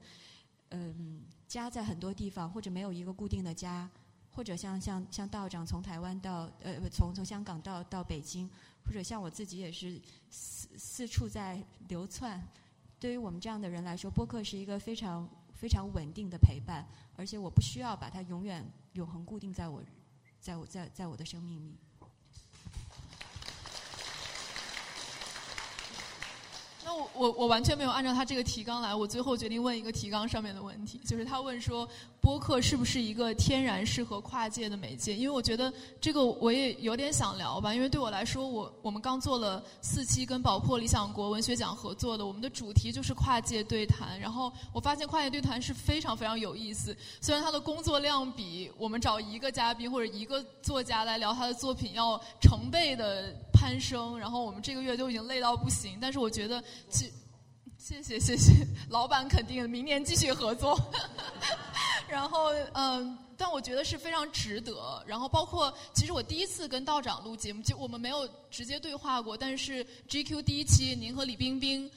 [0.70, 3.90] 嗯，家在很多地方或者没有一个固定的家。
[4.40, 8.50] 或者像像像道长从台湾到呃从从香港到到北京，
[8.86, 12.42] 或者像我自己也是四四处在流窜。
[13.02, 19.84] 对于我们这样的人来说，播客是一个非常非常稳定的陪伴，而且我不需要把它永远永恒固定在我
[20.40, 21.78] 在我在在我的生命里。
[26.90, 31.88] 那我我我完全没有按照他这个提纲来，我最后决定问一个提纲上面的问题，就是他问说。
[32.22, 35.16] 播客是不是一个天然适合跨界的媒介？
[35.16, 37.74] 因为我觉得这个我也有点想聊吧。
[37.74, 44.20] 因为对我来说，我我们刚做了四期跟宝珀理想国文学奖合作的，我们的主题就是跨界对谈。
[44.20, 46.96] 然后我发现跨界对谈是非常非常有意思。
[47.22, 54.20] 虽然他的工作量比我们找一个嘉宾或者一个作家来聊他的作品要成倍的攀升。
[54.20, 55.98] 然后我们这个月都已经累到不行。
[56.02, 57.12] 但是我觉得，谢
[57.78, 58.54] 谢谢谢谢
[58.90, 60.78] 老板肯定，明年继续合作。
[62.08, 65.04] 然后，嗯，但我觉得是非常值得。
[65.08, 71.90] 然后，包括其实我第一次跟道长录节目，就我们没有直接对话过，但是 GQ 第一期，您和李冰冰。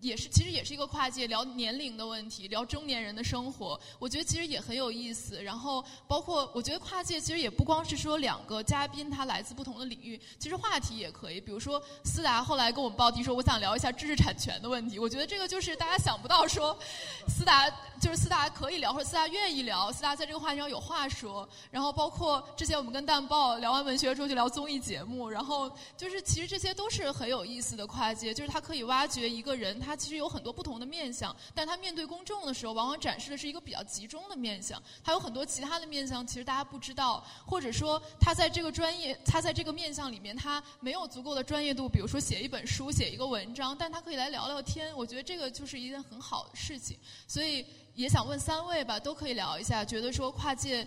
[0.00, 3.78] 也是，其实也是一个跨界聊年龄的问题，聊中年人的生活。
[3.98, 5.42] 我觉得其实也很有意思。
[5.42, 11.40] 然后包括我觉得跨界其实也不光是说两个嘉宾他来自不同的领域，其实话题也可以。
[11.40, 15.00] 比如说思达后来跟我们报题说，我想聊一下知识产权的问题。
[15.00, 16.78] 我觉得这个就是大家想不到说，
[17.26, 17.68] 思达
[18.00, 21.48] 就是思达可以聊或者思达愿意聊，思达在这个话题上有话说。
[21.72, 29.76] 然后包括之前我们跟淡报聊完文学之后就聊综艺节目，然后就是其实这些都是很有意思的跨界，就是它可以挖掘一个人。
[29.87, 34.82] 他他其实有很多不同的面相，但他面对公众的时候，往往展示的是一个比较集中的面相。
[35.02, 41.88] 他有很多其他的面相，其实大家不知道，或者说他在这个专业，他在这个面相里面，他没有足够的专业度。
[41.88, 44.94] 比如说写一本书，写一个文章，但他可以来聊聊天。
[44.94, 46.98] 我觉得这个就是一件很好的事情。
[47.26, 50.86] 所以也想问三位吧，都可以聊一下，觉得说跨界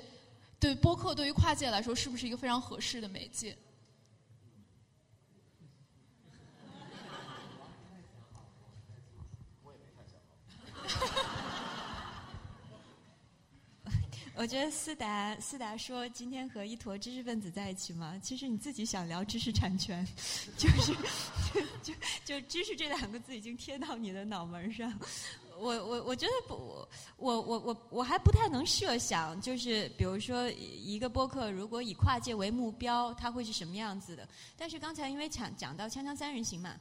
[0.60, 3.58] 对播客对于跨界来说是不是一个非常合适的媒介？
[14.42, 20.04] 我觉得思达思达说今天和一坨知识分子在一起嘛，其实你自己想聊知识产权，
[20.58, 20.96] 就是
[21.84, 21.94] 就
[22.26, 24.92] 就知识这两个字已经贴到你的脑门上。
[25.60, 26.56] 我我我觉得不，
[27.18, 34.28] 我我我我还不太能设想，就是比如说一个播客如果以跨界为目标，它会是什么样子的。
[34.58, 36.76] 但是刚才因为讲讲到锵锵三人行嘛，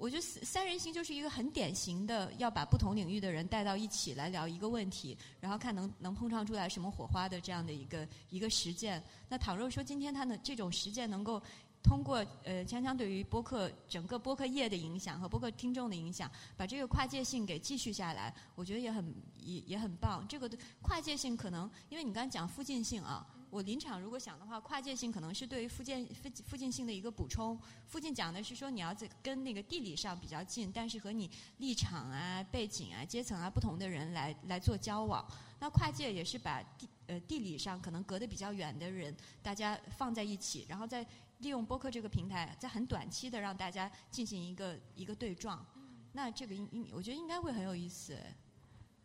[0.00, 9.02] 我觉得三人行就是一个很典型的要把不同领域的人带到一起来聊一个问题，然后看能能碰撞出来什么火花的这样的一个一个实践。
[9.28, 11.40] 那倘若说今天他的这种实践能够。
[11.82, 19.02] 通过呃，锵锵对于播客整个播客业的影响和播客听众的影响，把这个跨界性给继续下来，我觉得也很
[19.38, 20.22] 也也很棒。
[20.28, 20.46] 这个
[20.82, 27.58] 跨界性可能，因为你刚才讲附近性啊，我临场如果想的话，跨界性可能是对于附件附附近性的一个补充。
[27.86, 35.26] 附近讲的是说你要在跟那个地理上比较近，但是和你立场啊、背景啊、阶层啊不同的人来来做交往。
[35.58, 41.06] 那跨界也是把地呃地理上可能隔得比较远的人，大家放在一起，然后再。
[41.40, 45.64] 利用播客这个平台，在很短期的让大家进行一个一个对撞，
[46.12, 48.14] 那这个应应我觉得应该会很有意思，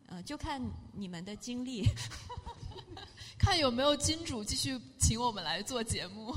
[0.07, 0.61] 呃，就看
[0.93, 1.83] 你们的经历，
[3.37, 6.33] 看有没有金主继续请我们来做节目。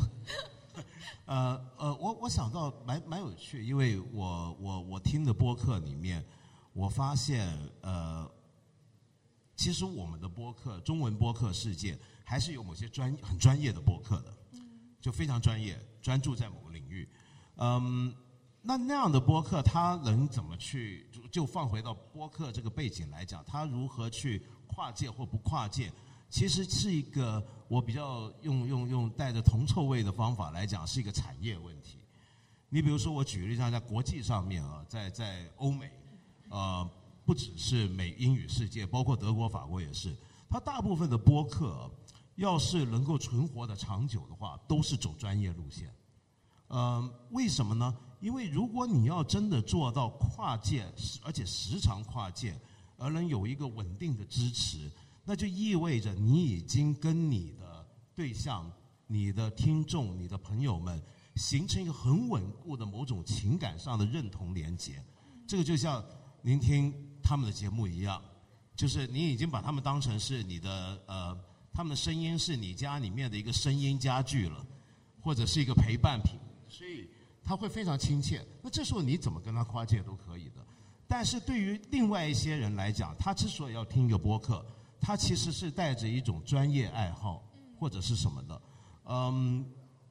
[1.26, 6.24] 呃呃，我我想到蛮蛮有趣，因为我我我听的播客里面，
[6.72, 7.46] 我发现
[7.82, 8.30] 呃，
[9.54, 14.34] 其实我们的播客中文播客世界还是有某些专很专业的播客的。
[15.00, 17.08] 就非常专业，专注在某个领域。
[17.54, 18.12] 嗯，
[18.68, 21.08] 那那样的播客，他能怎么去？
[21.10, 25.90] 就就放回到播客这个背景来讲，他如何去跨界或不跨界？
[26.28, 31.98] 其实是一个我比较用用用带着铜臭味的方法来讲，是一个产业问题。
[32.68, 35.90] 你比如说，我举个例子，在国际上面啊，在在欧美，
[36.50, 36.86] 呃，
[37.24, 40.14] 不只是美英语世界，包括德国、法国也是，
[40.50, 41.90] 它大部分的播客。
[42.36, 45.92] 要是能够存活的长久的话，都是走专业路线。
[46.68, 47.96] 嗯，为什么呢？
[48.20, 50.84] 因为如果你要真的做到跨界，
[51.22, 52.58] 而且时常跨界，
[52.96, 54.90] 而能有一个稳定的支持，
[55.24, 58.70] 那就意味着你已经跟你的对象、
[59.06, 61.00] 你的听众、你的朋友们
[61.36, 65.02] 形成一个很稳固的某种情感上的认同连接。
[65.46, 66.04] 这个就像
[66.42, 66.92] 您听
[67.22, 68.22] 他们的节目一样，
[68.76, 71.38] 就是你已经把他们当成是你的呃。
[71.70, 74.66] 他们的声音是你家里面的一个声音家具了，
[75.20, 76.36] 或者是一个陪伴品，
[76.68, 77.08] 所以
[77.48, 78.46] 他会非常亲切。
[78.60, 80.56] 那这时候你怎么跟他跨界都可以的。
[81.08, 84.62] 但是对于另外一些人来讲，他之所以要听一个播客，
[85.00, 87.42] 他其实是带着一种专业爱好
[87.78, 88.62] 或者是什么的，
[89.06, 89.64] 嗯，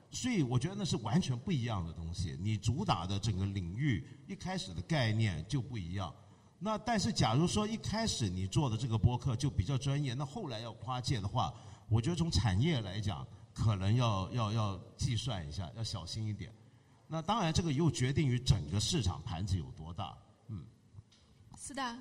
[0.10, 2.36] 所以我觉得那是完全不一样的东西。
[2.42, 6.12] 你主打的整个领域一开始的概念就不一样。
[6.58, 11.54] 那但是，假如说一开始你做的这个播客就比较专业，那后来要跨界的话，
[11.88, 13.24] 我觉得从产业来讲，
[13.54, 16.52] 可能要要要计算一下，要小心一点。
[17.08, 20.18] 那当然，这个又决定于整个市场盘子有多大。
[20.48, 20.64] 嗯，
[21.58, 21.98] 是的，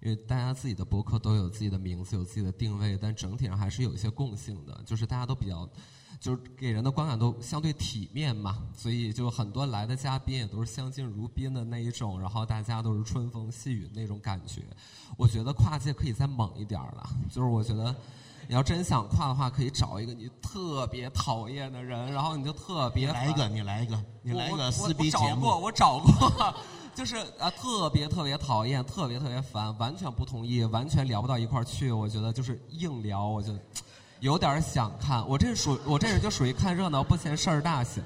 [0.00, 5.68] 因为大家自己的博客都有自己的名字，有自己的定位，但整体上还是有一些共性的，就是大家都比较。
[6.20, 14.62] 就是给人的观感都相对体面嘛，所以就很多来的嘉宾也都是相敬如宾的那一种，然后大家都是春风细雨那种感觉。
[15.18, 17.94] 我觉得跨界可以再猛一点了，就是我觉得
[18.48, 25.46] 你要真想跨的话，可以找一个你特别讨厌的人，然后你就特别来一个，你来一个，你来一个撕逼节目。
[25.60, 26.54] 我找过，我找过，
[26.94, 31.90] 就是啊，特别特别讨厌，特别特别烦，完全不同意，完全聊不到一块儿去。
[31.90, 33.52] 我觉得就是硬聊，我就。
[34.20, 38.02] 有点想看，我这属我这人就属于看热闹不嫌事儿大型，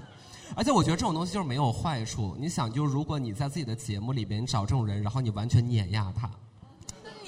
[0.57, 2.34] 而且我觉得这种东西就是没有坏处。
[2.41, 6.28] 你想，就如果你在自己的节目里边找这种人，然后你完全碾压他，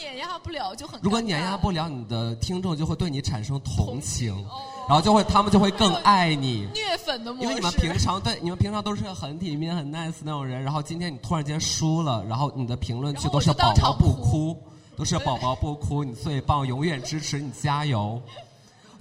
[0.00, 0.98] 碾压不了就很。
[1.02, 4.34] 如果碾压不了，你的听众就会对你产生同情，
[4.88, 6.66] 然后就会他们就会更爱你。
[6.74, 7.42] 虐粉的模式。
[7.42, 14.56] 因为你们平常对你们平常都是很体面、很 nice 那种人，然后今天你突然间输了，然后你的评论区都是宝宝不哭，
[14.96, 18.20] 都是宝宝不哭，你最棒，永远支持你，加油。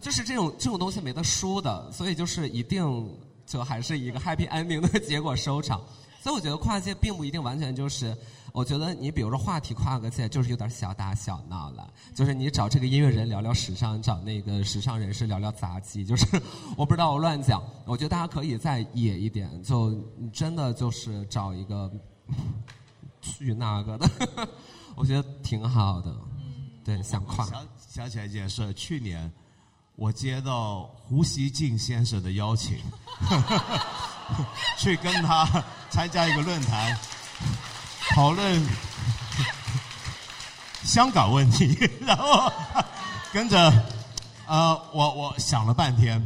[0.02, 3.10] 就是这种这种东西没得输的，所以就是一定
[3.45, 5.82] 就还是一个 happy ending 的结果收场。
[6.22, 8.16] 所以我觉得跨界并不一定完全就是，
[8.52, 16.26] 我觉得你比如说话题跨个界就是有点小打小闹了，就是你找这个音乐人聊聊时尚，找那个时尚人士聊聊杂技，就是
[16.76, 17.64] 我不知道我乱讲。
[17.86, 19.95] 我觉得大家可以再野一点，就
[20.34, 21.91] 真的就是找一个
[23.22, 24.10] 去那个的，
[24.95, 26.16] 我觉得挺好的。
[26.84, 27.45] 对，想跨。
[27.45, 29.32] 想想起来一件事，去年。
[29.95, 32.78] 我接到胡锡进先生的邀请，
[34.78, 35.45] 去跟他
[35.89, 36.97] 参加一个论坛，
[38.16, 38.62] 讨论
[40.84, 41.78] 香港问题。
[42.01, 42.51] 然后
[43.32, 43.72] 跟着，
[44.47, 46.22] 呃，我我想了半天，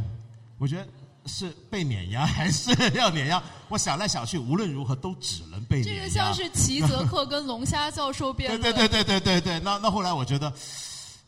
[0.58, 0.86] 我觉得
[1.26, 3.42] 是被碾压还是要碾压？
[3.68, 6.02] 我想来想去，无论如何都只能被碾压。
[6.02, 8.60] 这个像是齐泽克跟龙虾教授辩论。
[8.60, 9.60] 对对对对对对。
[9.60, 10.52] 那那后来我觉得，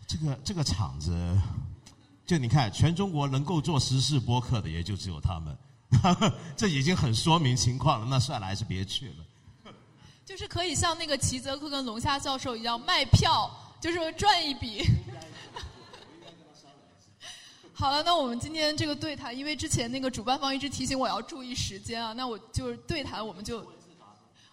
[0.07, 1.13] 这个这个场子，
[2.27, 5.57] 就你看，全中国能够做时事播客的，也就只有他们。
[6.57, 8.07] 这已经很说明情况了。
[8.09, 9.26] 那算了，还是别去了。
[10.27, 13.49] 就是可以像那个齐泽克跟龙虾教授一样卖票，
[13.81, 14.83] 就是赚一笔。
[17.73, 23.65] 好了，那我们今天这个对谈，因为之前那个主办方一直提醒我要注意时间啊，那我就是对谈，我们就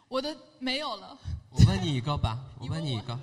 [0.07, 1.17] 我的没有了。
[1.49, 3.19] 我问你一个吧，我问你一个。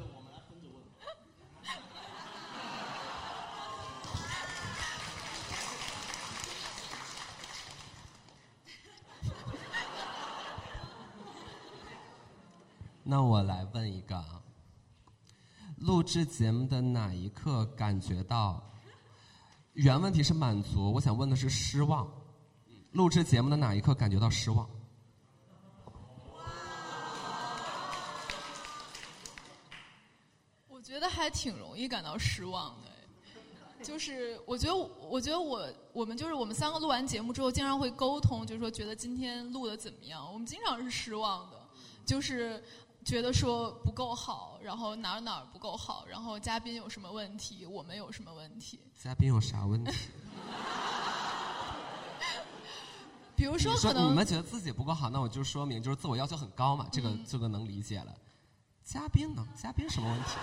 [13.11, 14.41] 那我来问一个啊，
[15.79, 18.65] 录制节目的哪一刻感觉到？
[19.73, 22.09] 原问题是满足，我想问的是失望。
[22.93, 24.71] 录制节目的哪一刻感觉到失望？
[30.69, 40.33] 我觉得还挺容易感到失望的，就是我觉得，我觉得我我们就是我们三个录完节目之后，经常会沟通，就是说觉得今天录的怎么样？
[40.33, 41.57] 我们经常是失望的，
[42.07, 42.63] 就是。
[43.05, 48.79] 觉得说不够好，然后哪儿哪儿不够好，然后嘉宾有什么问题，我们有什么问题？
[49.03, 49.93] 嘉宾有啥问题？
[53.35, 58.15] 比如说，可能你们觉得自己不够好，那我就说明就是自我要求很高嘛，这个这个能理解了。
[58.85, 59.47] 嘉宾呢？
[59.57, 60.31] 嘉宾什么问题？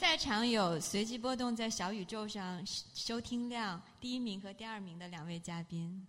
[0.00, 6.04] 在场有随机波动在小宇宙上收听量第一名和第二名的两位嘉宾。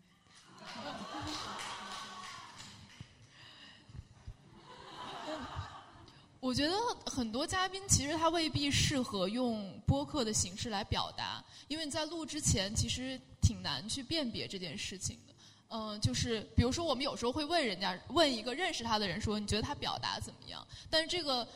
[6.45, 6.75] 我觉得
[7.07, 15.33] 很多嘉宾其实他未必适合用播客的形式来表达，因为你在录之前其实挺难去辨别这件事情的。
[15.69, 20.63] 嗯，就是比如说我们有时候会问人家，问一个认识他的人说，你觉得他表达怎么样？
[20.87, 21.47] 但是这个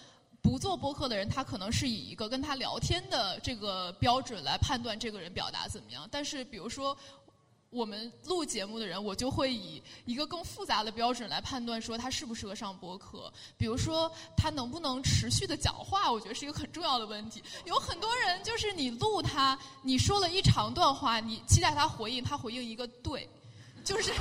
[0.42, 6.10] 不做播客的人，他可能是以一个跟他聊天的这个标准来判断这个人表达怎么样。
[6.12, 6.98] 但是比如说。
[7.70, 13.32] 我们录节目的人，我就会以一个更复杂的标准来判断，说他适不适合上播客。
[13.58, 17.44] 比如说，他能不能持续的讲话，我觉得是一个很重要的问题。
[17.66, 23.30] 有很多人就是你录他，你说了一长段话，你期待他回应，他回应一个对，
[23.84, 24.12] 就是，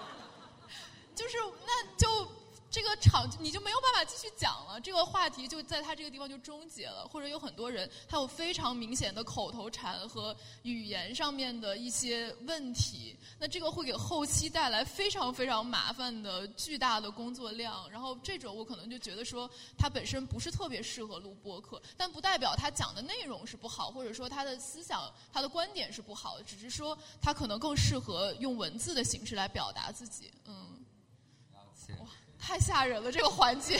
[1.14, 1.36] 就是
[1.66, 2.35] 那就。
[2.76, 7.08] 这个场你就没有办法继续讲了，这个话题就在他这个地方就终结了。
[7.08, 17.90] 或者有很多人他有非常明显的口头禅和语言上面的一些问题，那这个会给后期带来非常非常麻烦的巨大的工作量。
[17.90, 30.30] 然后这种我可能就觉得说他本身不是特别适合录播客，但不代表他讲的内容是不好，或者说他的思想他的观点是不好的，只是说他可能更适合用文字的形式来表达自己。
[30.44, 30.84] 嗯，
[32.46, 33.76] 太吓人了，这个环境。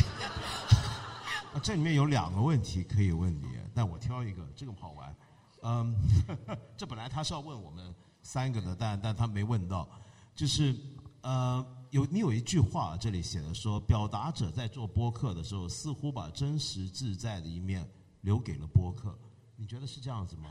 [1.63, 5.17] 这里面有两个问题可以问你，但我挑一个，这个好玩。
[5.63, 5.95] 嗯，
[6.77, 7.95] 这本来他是要问我们
[8.25, 9.89] 三个的，但但他没问到。
[10.35, 10.75] 就是
[11.21, 17.89] 呃，有你有一句话，这里写的说，表达者在做播客的时候，似乎把真实自在的一面
[18.23, 19.17] 留给了播客。
[19.55, 20.51] 你觉得是这样子吗？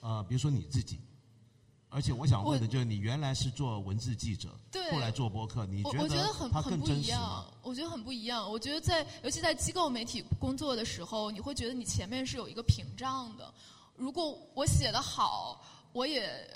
[0.00, 0.98] 啊，比如说你自己。
[1.90, 4.48] 而且我想问的就是，你原来是做文字记者，
[4.92, 7.46] 后来做播客，你觉得它更真实吗？
[7.62, 8.50] 我觉得很不一样。
[8.50, 13.52] 我觉得在，尤其在机构媒体工作的时候，你会觉得你前面是有一个屏障的。
[13.96, 15.60] 如果我写的好，
[15.92, 16.48] 我也。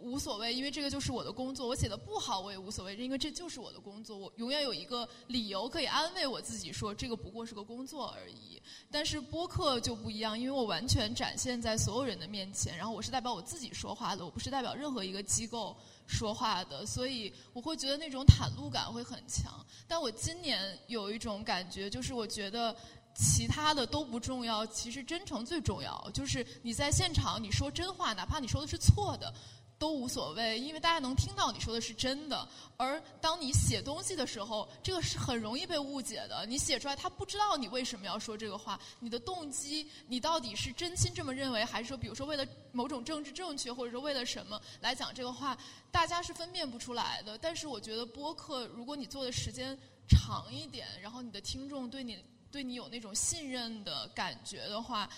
[0.00, 1.66] 无所谓，因为这个就是我的工作。
[1.66, 4.16] 我写的不好，我也无所谓，因为这就是我的工作。
[4.16, 8.60] 我永远有一个理由可以安慰我自己，说这个不过是个工作而已。
[8.90, 15.76] 但是播客就不一样，因为我完全展现在所有人的面前，然后我是代表我自己说话的，我不是代表任何一个机构
[16.06, 19.64] 说话的，所以我会觉得那种袒露感会很强。
[19.86, 22.74] 但我今年有一种感觉，就是我觉得。
[23.20, 26.08] 其他的都不重要，其实真诚最重要。
[26.14, 29.34] 就是你在现场，你说真话，哪怕你说的是错的。
[29.78, 32.46] 都无所谓，因为大家能听到你说的是真的。
[32.76, 36.44] 而当你写东西的时候，这个是很容易被误解的。
[36.46, 45.56] 你写出来，他不知道你为什么要说这个话，你的动机，你到底是真心这么认为，还是说，比如说为了某种政治正确，或者说为了什么来讲这个话，
[45.92, 47.38] 大家是分辨不出来的。
[47.38, 52.18] 但是我觉得播客，如果你做的时间长一点，然后你的听众对你
[52.50, 55.08] 对你有那种信任的感觉的话。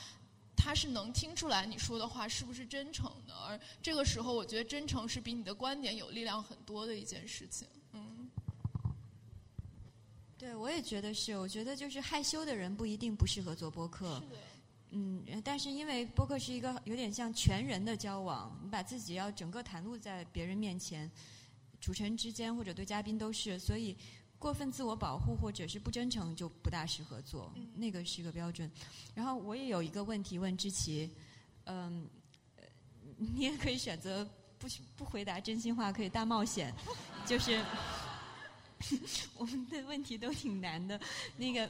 [0.62, 7.66] 他是能听出来你说的话是不是真诚的，而这个时候，我觉得真诚是比你的观点有力量很多的一件事情。
[7.94, 8.28] 嗯，
[10.36, 11.38] 对，我也觉得是。
[11.38, 14.22] 我觉得就是害羞的人不一定不适合做播客，
[14.90, 21.10] 嗯，但是因为播客是一个有点像全人的交往，你把自己要整个袒露在别人面前，
[21.80, 23.96] 主持人之间或者对嘉宾都是，所以
[24.40, 28.68] 过分自我保护或者是不真诚就不大适合做，那个是一个标准。
[29.14, 31.08] 然后我也有一个问题问知琪，
[31.64, 32.08] 嗯，
[32.56, 32.64] 呃
[33.16, 34.26] 你也可以选择
[34.58, 34.66] 不
[34.96, 36.74] 不回答真心话，可以大冒险，
[37.26, 37.62] 就是
[39.36, 40.98] 我们的问题都挺难的，
[41.36, 41.68] 那个。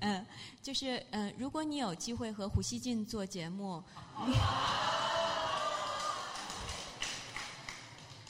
[0.00, 0.24] 嗯，
[0.62, 3.82] 就是嗯，如果你有机会和胡锡进做节目，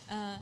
[0.07, 0.41] 嗯，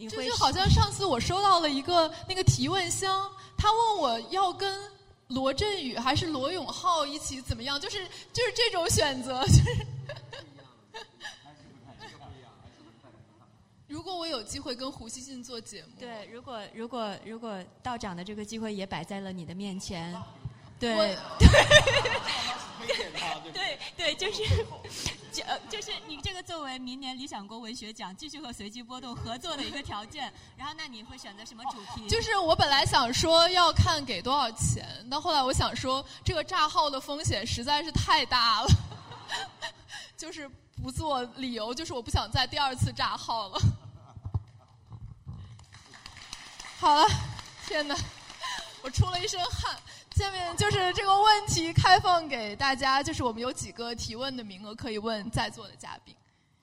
[0.00, 4.80] 你会这就好像上次我收到了一个那个提问箱，他问我要跟
[5.28, 9.86] 罗振宇还是罗永浩一起怎么样，就是就是这种选择，就是。
[13.86, 20.16] 如果我有机会跟胡锡进做节目，对，如果如果如果道长的这个机会也摆在了你的面前，
[20.78, 20.94] 对
[22.90, 24.66] 我 对对，就是
[25.32, 32.08] 就呃就是你这个作为明年理想国文学奖继续和随机波动合作的一个条件，然后那你会选择什么主题？
[32.08, 38.68] 就是我本来想说要看给多少钱，但后来我想说这个炸号的风险实在是太大了，
[40.16, 40.48] 就是
[40.82, 43.60] 不做理由就是我不想再第二次炸号了。
[46.80, 47.06] 好了，
[47.66, 47.94] 天哪，
[48.82, 49.78] 我出了一身汗。
[50.20, 56.14] 下面就是这个问题开放给大家，就是我们有几个提问的名额可以问在座的嘉宾。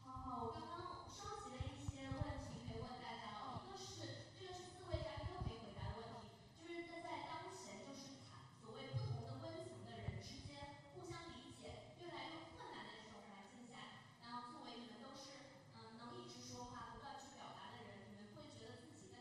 [0.05, 0.77] 好，我刚刚
[1.09, 3.65] 收集了一些问题可以问大家哦。
[3.65, 10.53] 一个是这个是四位嘉宾都可以回答的问题，就是在在当前就是谈所谓不同的温层的人之间
[10.93, 13.81] 互相理解越来越困难的这种环境下，
[14.21, 15.33] 然后作为你们都是
[15.73, 19.17] 嗯、能一直说话、不断去表达的人，你们会觉得自己跟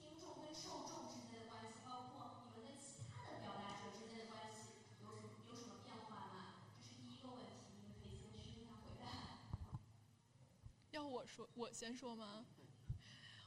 [0.00, 4.72] 听众跟受众之间的关系，包括你们跟其他的表达者之间的关系
[5.04, 6.64] 有什么有什么变化吗？
[6.80, 9.04] 这是第一个问题，你们可以先去听他回答。
[10.92, 11.04] 要
[11.56, 12.44] 我，先说吗？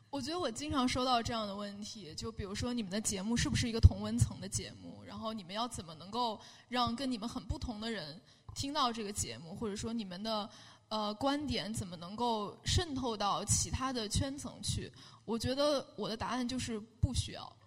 [0.10, 5.04] 我觉得我经常收到这样的问题，就比如说你们的节目是不是一个同温层的节目？
[5.04, 6.40] 然后你们要怎么能够
[6.70, 8.20] 让跟你们很不同的人
[8.56, 10.50] 听到这个节目，或者说你们的
[10.88, 14.90] 呃观点怎么能够渗透到其他的圈层去？
[15.26, 17.58] 我觉得我的答案就是不需要，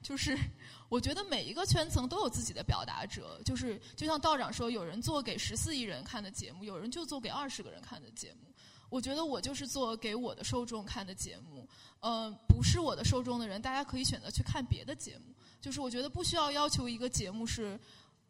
[0.00, 0.38] 就是
[0.88, 8.48] 我觉得每一个圈层都有自己的表达者，就是就像道长说，有人做给十四亿人看的节目，有人就做给二十个人看的节目。
[8.88, 11.68] 我觉得我就是做给我的受众看的节目，
[12.00, 15.34] 呃，不是我的受众的人，大家可以选择去看别的节目。
[15.60, 17.78] 就是我觉得不需要要求一个节目是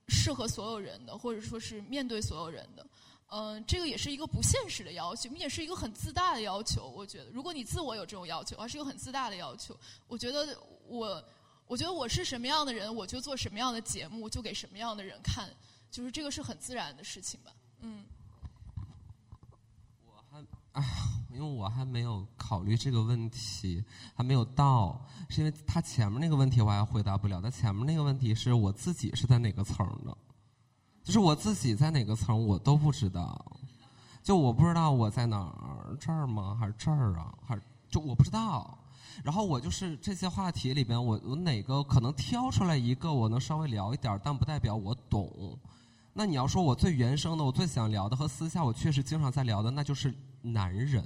[0.09, 2.87] 适合所有人的，或者说是面对所有人的。
[3.31, 6.89] 嗯、这个也是一个不现实的要求，也是一个很自大的要求。
[6.89, 9.79] 我觉得，如果你自我有这种要求，而是一个很自大的要求。
[10.07, 11.23] 我觉得我，
[11.67, 15.55] 我觉得我是什么样的人，我就做什么样的节目，就给什么样的人看，
[15.91, 17.53] 就是这个是很自然的事情吧。
[17.81, 18.03] 嗯。
[20.79, 20.89] 哎呀，
[21.33, 23.83] 因为我还没有考虑这个问题，
[24.15, 27.43] 还没有到，是因为他前面那个问题我还回答不了。
[27.43, 30.17] 他前面那个问题是我自己是在哪个层的，
[31.03, 33.45] 就是我自己在哪个层我都不知道，
[34.23, 36.57] 就我不知道我在哪儿，这儿吗？
[36.61, 37.35] 还是这儿啊？
[37.45, 38.79] 还是就我不知道。
[39.25, 45.59] 然后我就是这些话题里边，我我哪个可能挑出来一个我能稍微聊一点，但不代表我懂。
[46.13, 50.15] 那你要说我最原生的，我最想聊的和私下我确实经常在聊的，那就是
[50.53, 51.05] 男人，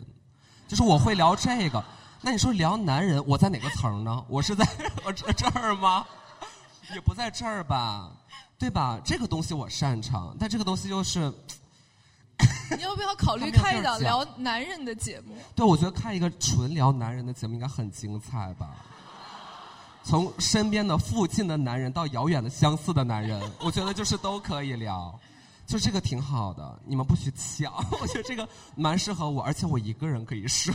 [0.68, 1.82] 就是我会聊这个。
[2.20, 4.24] 那你说聊男人，我在哪个层呢？
[4.28, 4.66] 我是在
[5.05, 6.07] 我这这儿吗？
[6.95, 8.11] 也不在这儿吧，
[8.59, 9.01] 对吧？
[9.05, 11.32] 这个东西我擅长，但这个东西就是，
[12.76, 15.34] 你要不要考虑他没有开一档聊男人的节目？
[15.57, 18.70] 对我觉得看一个纯聊男人的节目应该很精彩吧。
[20.05, 25.18] 从身边的附近的男人到遥远的相似的男人，我觉得就是都可以聊，
[25.73, 26.83] 就这个挺好的。
[26.85, 28.47] 你们不许抢， 我觉得这个
[28.77, 30.75] 蛮适合我，而且我一个人可以说。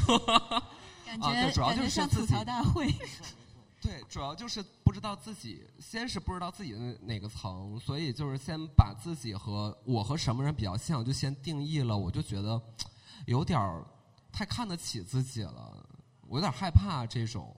[1.05, 2.91] 感觉、啊对主要就是自己像吐槽大会。
[3.79, 12.59] 对，主要就是不知道自己，先是不知道自己的哪个层，所以就是先把自己和我和什么人比较像，就先定义了，我就觉得
[13.27, 13.85] 有点儿
[14.31, 15.87] 太看得起自己了，
[16.27, 17.55] 我有点害怕这种，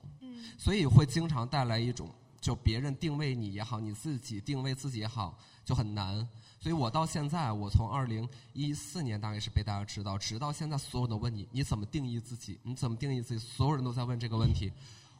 [0.58, 6.28] 所以会经常带来一种就别人定位你也好，你自己定位自己也好，就很难。
[6.60, 14.70] 所以我到现在，我从二零一四年大概是被大家知道，直到现在，所有人都问你你怎么定义自己，你怎么定义自己，所有人都在问这个问题。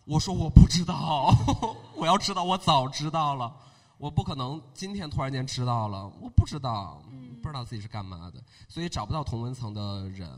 [0.05, 1.34] 我说我不知道，
[1.97, 3.57] 我要知道我早知道了，
[3.97, 7.03] 我不可能今天突然间知道了，我不知道，
[7.43, 10.28] 不知道自己是干嘛的，所以找不到同温层的人。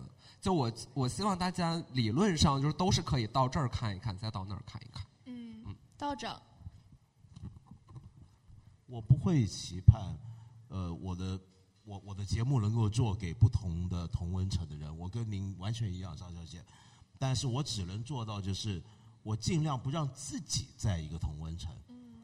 [0.41, 5.05] 就我我希望大家理论上就是都是可以到这儿看一看，再到那儿看一看。
[5.25, 5.65] 嗯，
[5.97, 6.41] 道长，
[8.87, 10.01] 我不会期盼，
[10.73, 11.39] 呃，我的
[11.85, 16.65] 我我的节目能够做给不同的同温层的人，我跟您完全一样，张小姐，
[17.19, 18.83] 但是我只能做到就是
[19.23, 21.71] 我尽量不让自己在一个同温层。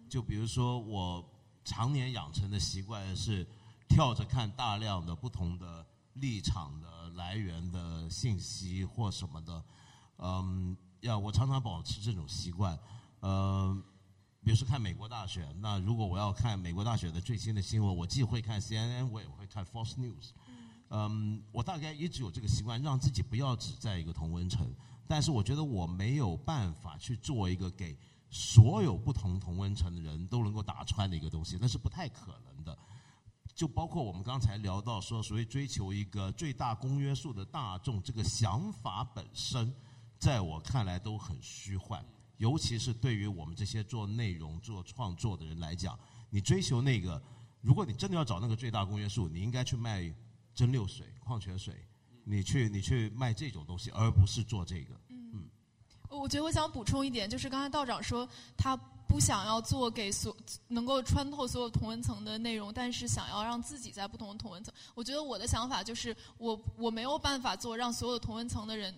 [0.09, 1.23] 就比如说我
[1.63, 3.47] 常年养成的习惯是
[3.87, 9.63] 跳着看大量的不同的立场的来源的信息或什么的，
[10.17, 12.79] 嗯，要我常常保持这种习惯，
[13.21, 13.85] 嗯。
[14.45, 20.31] 比如说看美国大选，那如果我要看美国大选的最新的新闻，我既会看 CNN，我也会看 Fox News。
[20.91, 24.73] 嗯，我大概一直有这个习惯，让自己不要只在一个同温层。
[25.07, 27.97] 但是我觉得我没有办法去做一个给
[28.31, 32.79] 所有不同同温层的人都能够打穿的一个东西，那是不太可能的。
[33.55, 39.75] 就包括我们刚才聊到说，所谓追求一个最大公约数的大众，这个想法本身，
[40.19, 42.05] 在我看来都很虚幻。
[42.39, 45.99] 尤其是对于我们这些做内容、做创作的人来讲，
[46.31, 47.21] 你追求那个，
[47.61, 50.13] 如果你真的要找那个最大公约数，你应该去卖
[50.55, 51.75] 蒸馏水、矿泉水，
[52.25, 54.95] 你去你去卖这种东西，而不是做这个。
[55.09, 55.49] 嗯，
[56.09, 58.77] 我觉得我想补充一点，就是刚才道长说他
[59.09, 60.37] 不想要做给所
[60.69, 64.73] 能够穿透所有同文层的内容，但是想要让自己在不同的同文层。
[64.95, 68.95] 我觉得我的想法就是，我我没有办法做让所有同文层的人。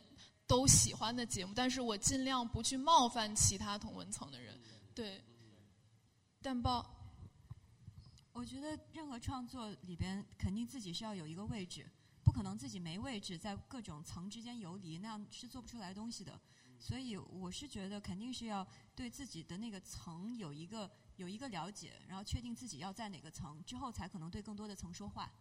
[0.51, 4.61] 都喜欢的节目，但是我尽量不去冒犯其他同文层的人。
[4.93, 5.23] 对，
[6.43, 6.85] 淡报。
[8.33, 11.89] 我觉得任何创作里边，肯定自己是要有一个位置，
[12.25, 16.41] 不可能自己没位置，在各种层之间游离，那样是做不出来东西的。
[16.81, 25.33] 所以我是觉得，肯定是要对自己的那个层有一个有一个了解，然后确定自己要在哪个层之后，才可能对更多的层说话。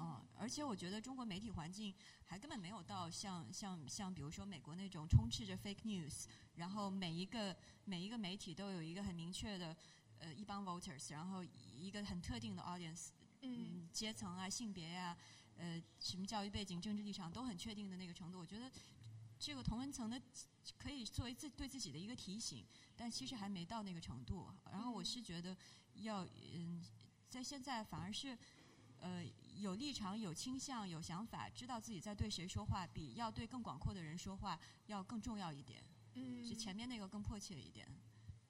[0.00, 1.92] 嗯，而且我觉得中国媒体环境
[2.24, 9.76] 还根本没有到像像像比如说美国那种充斥着 fake news，然后每一个每一个媒体都有一个很明确的
[10.20, 11.42] 呃一帮 voters，然后
[11.76, 13.08] 一个很特定的 audience，
[13.40, 15.18] 嗯，阶层啊、性别呀、
[15.56, 18.38] 呃什么教育背景、政治立场都很确定的那个程度。
[18.38, 18.70] 我觉得
[19.36, 20.20] 这个同文层的
[20.78, 22.64] 可以作为自对自己的一个提醒，
[22.96, 24.48] 但其实还没到那个程度。
[24.70, 25.56] 然后我是觉得
[25.94, 26.24] 要
[26.54, 26.80] 嗯，
[27.28, 28.38] 在现在反而是
[29.00, 29.24] 呃。
[29.60, 35.84] 有立场、有倾向、有想法，知道自己在对谁说话，比要对更广阔的人说话要更重要一点。
[36.14, 37.88] 嗯，是前面那个更迫切一点。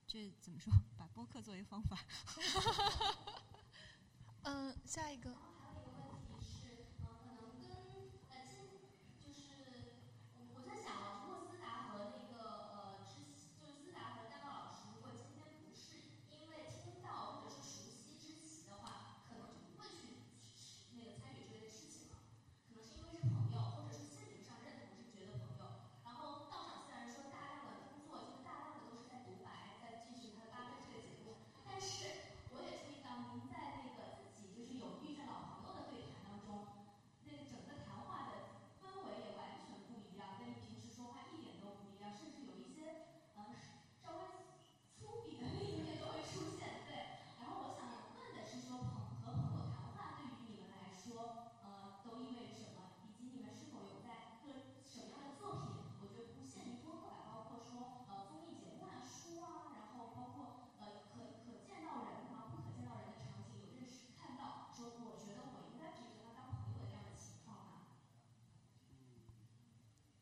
[0.07, 0.73] 这怎么说？
[0.97, 1.97] 把播客作为方法。
[4.43, 5.48] 嗯， 下一个。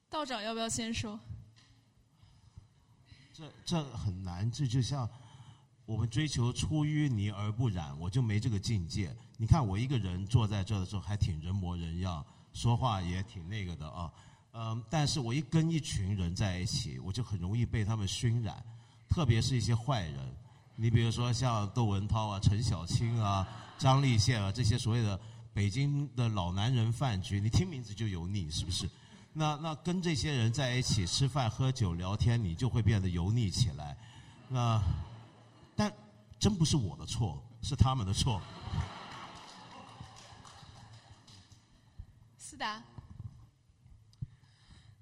[0.09, 1.19] 道长要不要先说？
[3.33, 5.07] 这这很难，这就像
[5.85, 9.15] 我们追求出淤泥而不染，我就没这个境界。
[9.37, 14.11] 你看我一个人坐在这的时候，还挺人模人样，说话也挺那个的啊。
[14.53, 18.65] 嗯，但是我一跟一群人在一起，我就很容易被他们熏染，
[19.07, 20.35] 特别是一些坏人。
[20.75, 23.47] 你比如说像窦文涛啊、陈小青啊、
[23.77, 25.19] 张立宪啊这些所谓的
[25.53, 28.89] 北京的老男人饭局，你听名字就油腻，是不是？
[29.37, 33.95] 那那跟这些人在一起吃饭、喝酒、聊天，你就会变得油腻起来。
[34.49, 34.81] 那
[35.75, 35.93] 但
[36.39, 38.41] 真不是我的错，是他们的错。
[42.39, 42.81] 思达，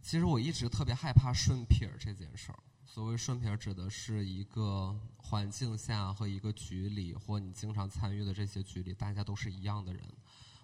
[0.02, 2.60] 其实我一直特别害怕顺撇儿这件事儿。
[2.86, 10.04] 所谓顺撇儿，指的是一个环境下和一个局里，或你经常参与的这些局里，大家都是一样的人。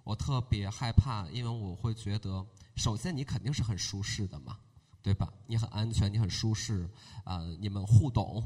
[0.04, 2.46] 我特别害怕，因为我会觉得。
[2.78, 4.58] 首先，你肯定是很舒适的嘛，
[5.04, 5.32] 对吧？
[5.46, 6.90] 你很安全，你很舒适，
[7.26, 8.42] 啊，你们互动。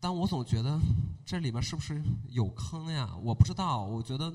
[0.00, 0.78] 但我总觉得
[1.26, 3.14] 这里面是不是有坑呀？
[3.22, 4.32] 我不知道，我觉得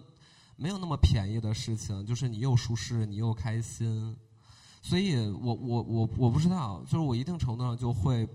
[0.58, 4.16] 没有那么便宜的事情，就是你又舒适，你又开心。
[4.82, 8.28] 所以我我我我不知道，就是我一定程度上就会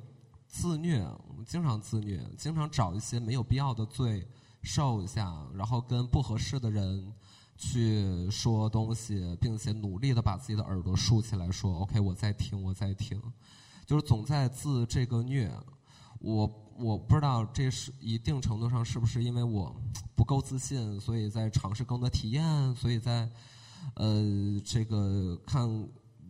[0.49, 1.07] 自虐，
[1.47, 4.27] 经常自虐，经常找一些没有必要的罪
[4.63, 7.13] 受一下，然后跟不合适的人。
[7.59, 13.21] 去说东西，并且努力的把自己的耳朵竖起来，说 “OK，我在听，我在听”，
[13.85, 15.53] 就是总在自这个虐。
[16.21, 19.75] 我我不知道这是一定程度上是不是因为我
[20.17, 23.29] 不够自信，所以在尝试更多体验，所以在
[23.95, 25.69] 呃这个看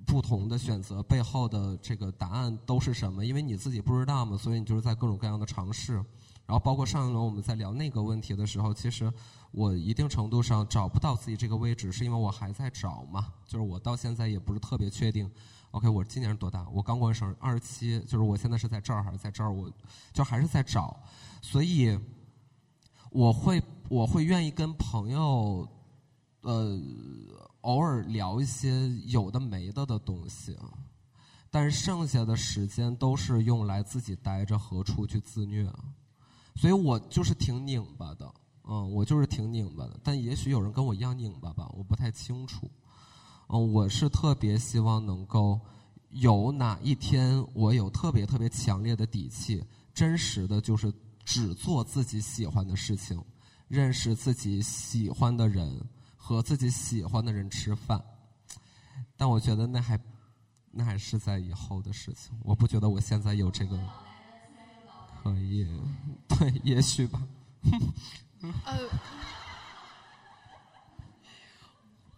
[0.06, 3.24] 不同的选择背后的这个答案都是什么？
[3.24, 6.02] 因为你自己不知道嘛，所以你就是在各种各样的尝试。
[6.48, 9.12] 然后包括上一轮我们在聊那个问题的时候，其实
[9.50, 15.30] 我一定程度上找不到自己这个位置，是因为我还在找嘛，就是我到现在也不是特别确定。
[15.72, 16.66] OK，我今年是多大？
[16.70, 18.00] 我刚过完生日，二十七。
[18.06, 19.52] 就是我现在是在这儿还是在这儿？
[19.52, 19.70] 我
[20.14, 20.98] 就还是在找，
[21.42, 22.00] 所以
[23.10, 25.68] 我会我会愿意跟朋友
[26.40, 26.80] 呃
[27.60, 30.56] 偶尔聊一些有的没的的东西，
[31.50, 35.70] 但是剩下的时间都是用来自己待着何处去自虐，
[36.58, 38.34] 所以我就是挺拧巴的，
[38.64, 39.96] 嗯，我就是挺拧巴的。
[40.02, 42.68] 但也许有人跟我一样拧巴吧，我不太清楚。
[43.46, 45.60] 嗯，我是特别希望能够
[46.10, 50.92] 有哪一天，我有特别特别强烈的底气，真实的就是
[51.24, 53.22] 只做自己喜欢的事情，
[53.68, 55.80] 认识自己喜欢的人，
[56.16, 58.02] 和自己喜欢的人吃饭。
[59.16, 59.96] 但我觉得那还
[60.72, 63.78] 那还是在以后的事情，我不觉得我现在有这个
[65.34, 65.66] 可以，
[66.28, 67.20] 对，也许吧。
[68.64, 68.88] 呃。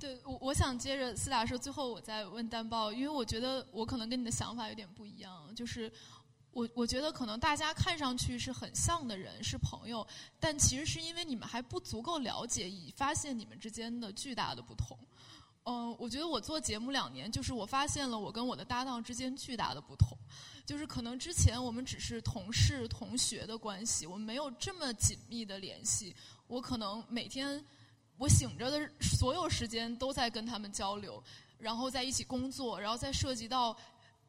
[0.00, 5.92] 对，我我想接着思达说，最后我再问丹豹，因为我觉得我可能跟你的想法有点不一样，就是
[6.52, 10.06] 我我觉得可能大家看上去是很像的人，是朋友，
[10.38, 14.98] 但其实是因为你们还不足够了解，以发现你们之间的巨大的不同。
[15.64, 20.16] 嗯，我觉得我做节目两年，就是我发现了我跟我的搭档之间巨大的不同，
[20.64, 26.14] 就是可能之前我们只是同事、同学的关系，我们没有这么紧密的联系，
[26.46, 27.64] 我可能每天。
[28.18, 31.24] 我醒着的所有时间都在跟他们交流，
[31.56, 33.74] 然后在一起工作，然后再涉及到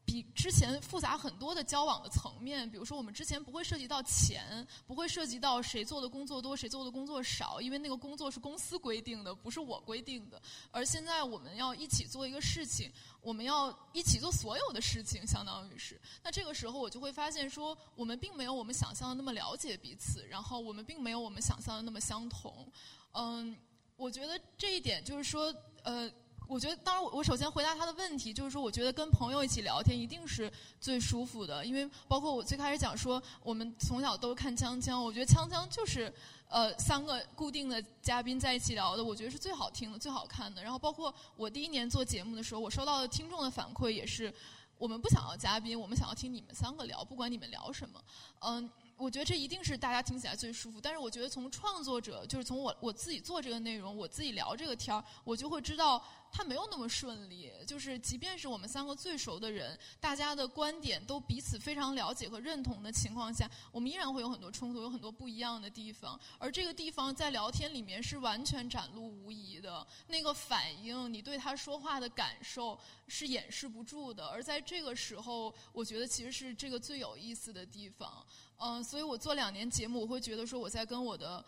[0.04, 2.68] 比之前复杂很多的交往的层面。
[2.70, 10.40] 比如说，我们之前不会涉及到钱，不会涉及到谁做的工作多，谁做的工作少，因为那个工作是公司规定的，不是我规定的。
[10.70, 12.90] 而现在我们要一起做一个事情，
[13.20, 16.00] 我们要一起做所有的事情，相当于是。
[16.22, 22.66] 那这个时候，我就会发现说，我们并没有我们想象的那么了解彼此，然后我们并没有我们想象的那么相同。
[23.12, 23.56] 嗯。
[23.94, 26.10] 我觉得这一点就是说，呃，
[26.52, 36.12] 我觉得当然，我我首先回答他的问题，就是说，我觉得跟朋友一起聊天一定是最舒服的，因为包括我最开始讲说，我们从小都看锵锵，我觉得锵锵就是
[36.48, 40.62] 呃三个固定的嘉宾在一起聊的，我觉得是最好听的、最好看的。
[40.62, 44.32] 然后包括我第一年做节目的时候，我收到的听众的反馈也是，
[44.76, 47.98] 我们不想要嘉宾，我们想要听你们三个聊，不管你们聊什么，
[48.40, 48.70] 嗯。
[49.02, 56.00] 我觉得这一定是大家听起来最舒服，但是我觉得从创作者，就是从我我自己做这个内容，我自己聊这个天儿，我就会知道。
[56.34, 66.18] 他没有那么顺利，就是即便是我们三个最熟的人，大家的观点都彼此非常了解和认同的情况下，我们依然会有很多冲突，有很多不一样的地方。
[66.38, 72.78] 而这个地方在聊天里面是完全展露无遗的，那个反应，你对他说话的感受
[73.08, 74.26] 是掩饰不住的。
[74.28, 78.24] 而在这个时候，我觉得其实是这个最有意思的地方。
[78.62, 81.44] 嗯，所以我做两年节目，我会觉得说我在跟我的。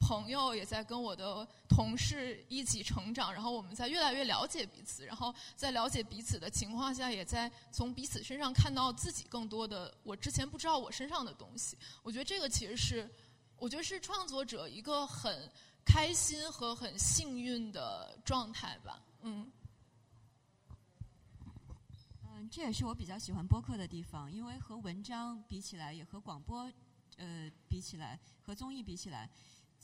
[0.00, 11.76] 朋友也在跟我的同事一起成长，然后我们在越来越了解彼此，然后在了解彼此的情况下，也在从彼此身上看到自己更多的我之前不知道我身上的东西。
[12.02, 13.10] 我觉得这个其实是，
[13.56, 15.50] 我觉得是创作者一个很
[15.84, 19.02] 开心和很幸运的状态吧。
[19.22, 19.50] 嗯，
[22.50, 26.70] 这也是我比较喜欢播客的地方，因为和文章比起来，也和广播
[27.16, 29.28] 呃比起来，和综艺比起来。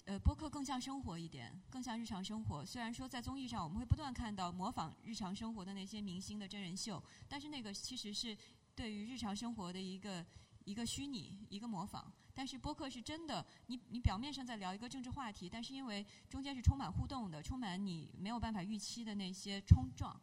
[0.07, 2.65] 呃，播客更像生活一点，更像日常生活。
[2.65, 8.37] 虽然说在综艺上我们会不断看到模仿日常生活的那些明星的真人秀，但是那个其实是
[8.75, 10.25] 对于日常生活的一个
[10.65, 12.12] 一个虚拟一个模仿。
[12.35, 20.15] 但是播客是真的，你你表面上在聊一个政治话题，但是因为中间是充满互动的，充满你没有办法预期的那些冲撞，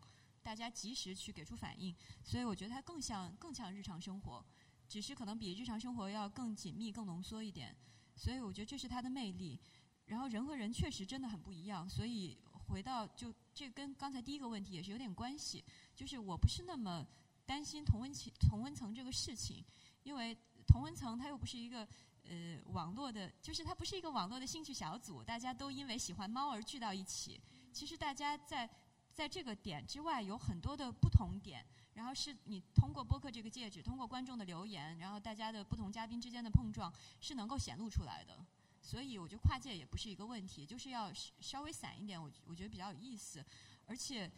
[0.44, 4.46] 大家及时去给出反应，所以我觉得它更像更像日常生活，
[4.88, 7.76] 只是可能比日常生活要更紧密、更浓缩一点。
[8.16, 9.60] 所以我觉得这是它的魅力，
[10.06, 11.88] 然后人和人确实真的很不一样。
[11.90, 15.64] 所以回到就这跟刚才第一个问题也是有点关系，
[15.96, 17.06] 就是我不是那么
[17.46, 19.64] 担心同温层同温层这个事情，
[20.04, 20.38] 因为
[20.68, 21.88] 同温层它又不是一个
[22.24, 27.40] 呃网络的，就是它不是一个网络的兴趣小组，大家都因为喜欢猫而聚到一起。
[27.74, 28.70] 其实大家在
[29.14, 31.66] 在这个点之外有很多的不同点。
[31.94, 38.40] 然后是你通过播客这个介质，通过观众的留言，然后大家的不同嘉宾之间的碰撞，是能够显露出来的。
[38.82, 43.46] 所以我觉得跨界也不是一个问题，就是要稍微散一点，我我觉得比较有意思，
[43.86, 44.32] 而且。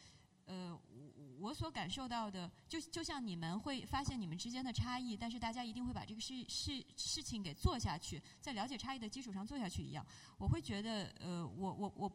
[0.45, 10.05] 呃，我我所感受到的，就就像你们会发现你们之间的差异，但是大家一定会把这个事事事情给做下去，在了解差异的基础上做下去一样。
[10.38, 12.11] 我会觉得，呃，我我我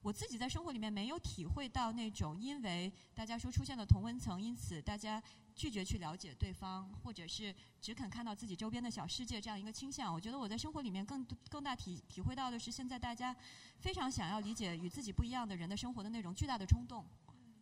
[0.00, 5.22] 我自己在生活里面没有体会到那种因为大家说出现了同温层，因此大家
[5.54, 10.14] 拒绝去了解对方，或者是只肯看到自己周边的小世界这样一个倾向。
[10.14, 13.34] 我觉得我在生活里面更更大体体会到的是，现在大家
[13.80, 17.04] 非常想要理解与自己不一样的人的生活的那种巨大的冲动。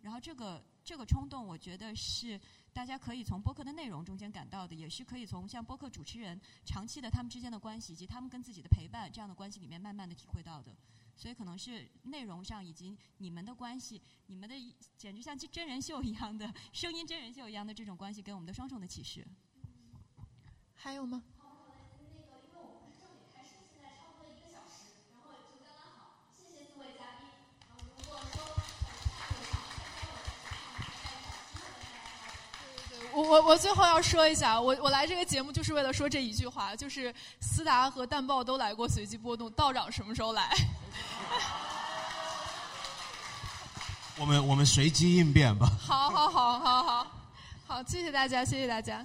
[0.02, 2.38] 然后这个这个冲动，我觉得是
[2.72, 10.76] 大家可以从播客的内容中间感到的，也是可以从像播客主持人长期的他们之间的关系，以及他们跟自己的陪伴这样的关系里面慢慢的体会到的。
[11.16, 14.54] 所以可能是内容上以及你们的关系，你们的
[14.96, 19.26] 简直像真人秀一样的声音真人秀一样的这种关系，给我们的双重的启示。
[20.74, 21.22] 还有吗？
[33.12, 40.54] 我我我最后要说一下，我我来这个节目就是为了说这一句话，就是思达和淡豹都来过随机波动，道长什么时候来？
[44.18, 45.70] 我们我们随机应变吧。
[45.78, 47.06] 好好好好好
[47.66, 49.02] 好，谢谢大家，谢谢大家。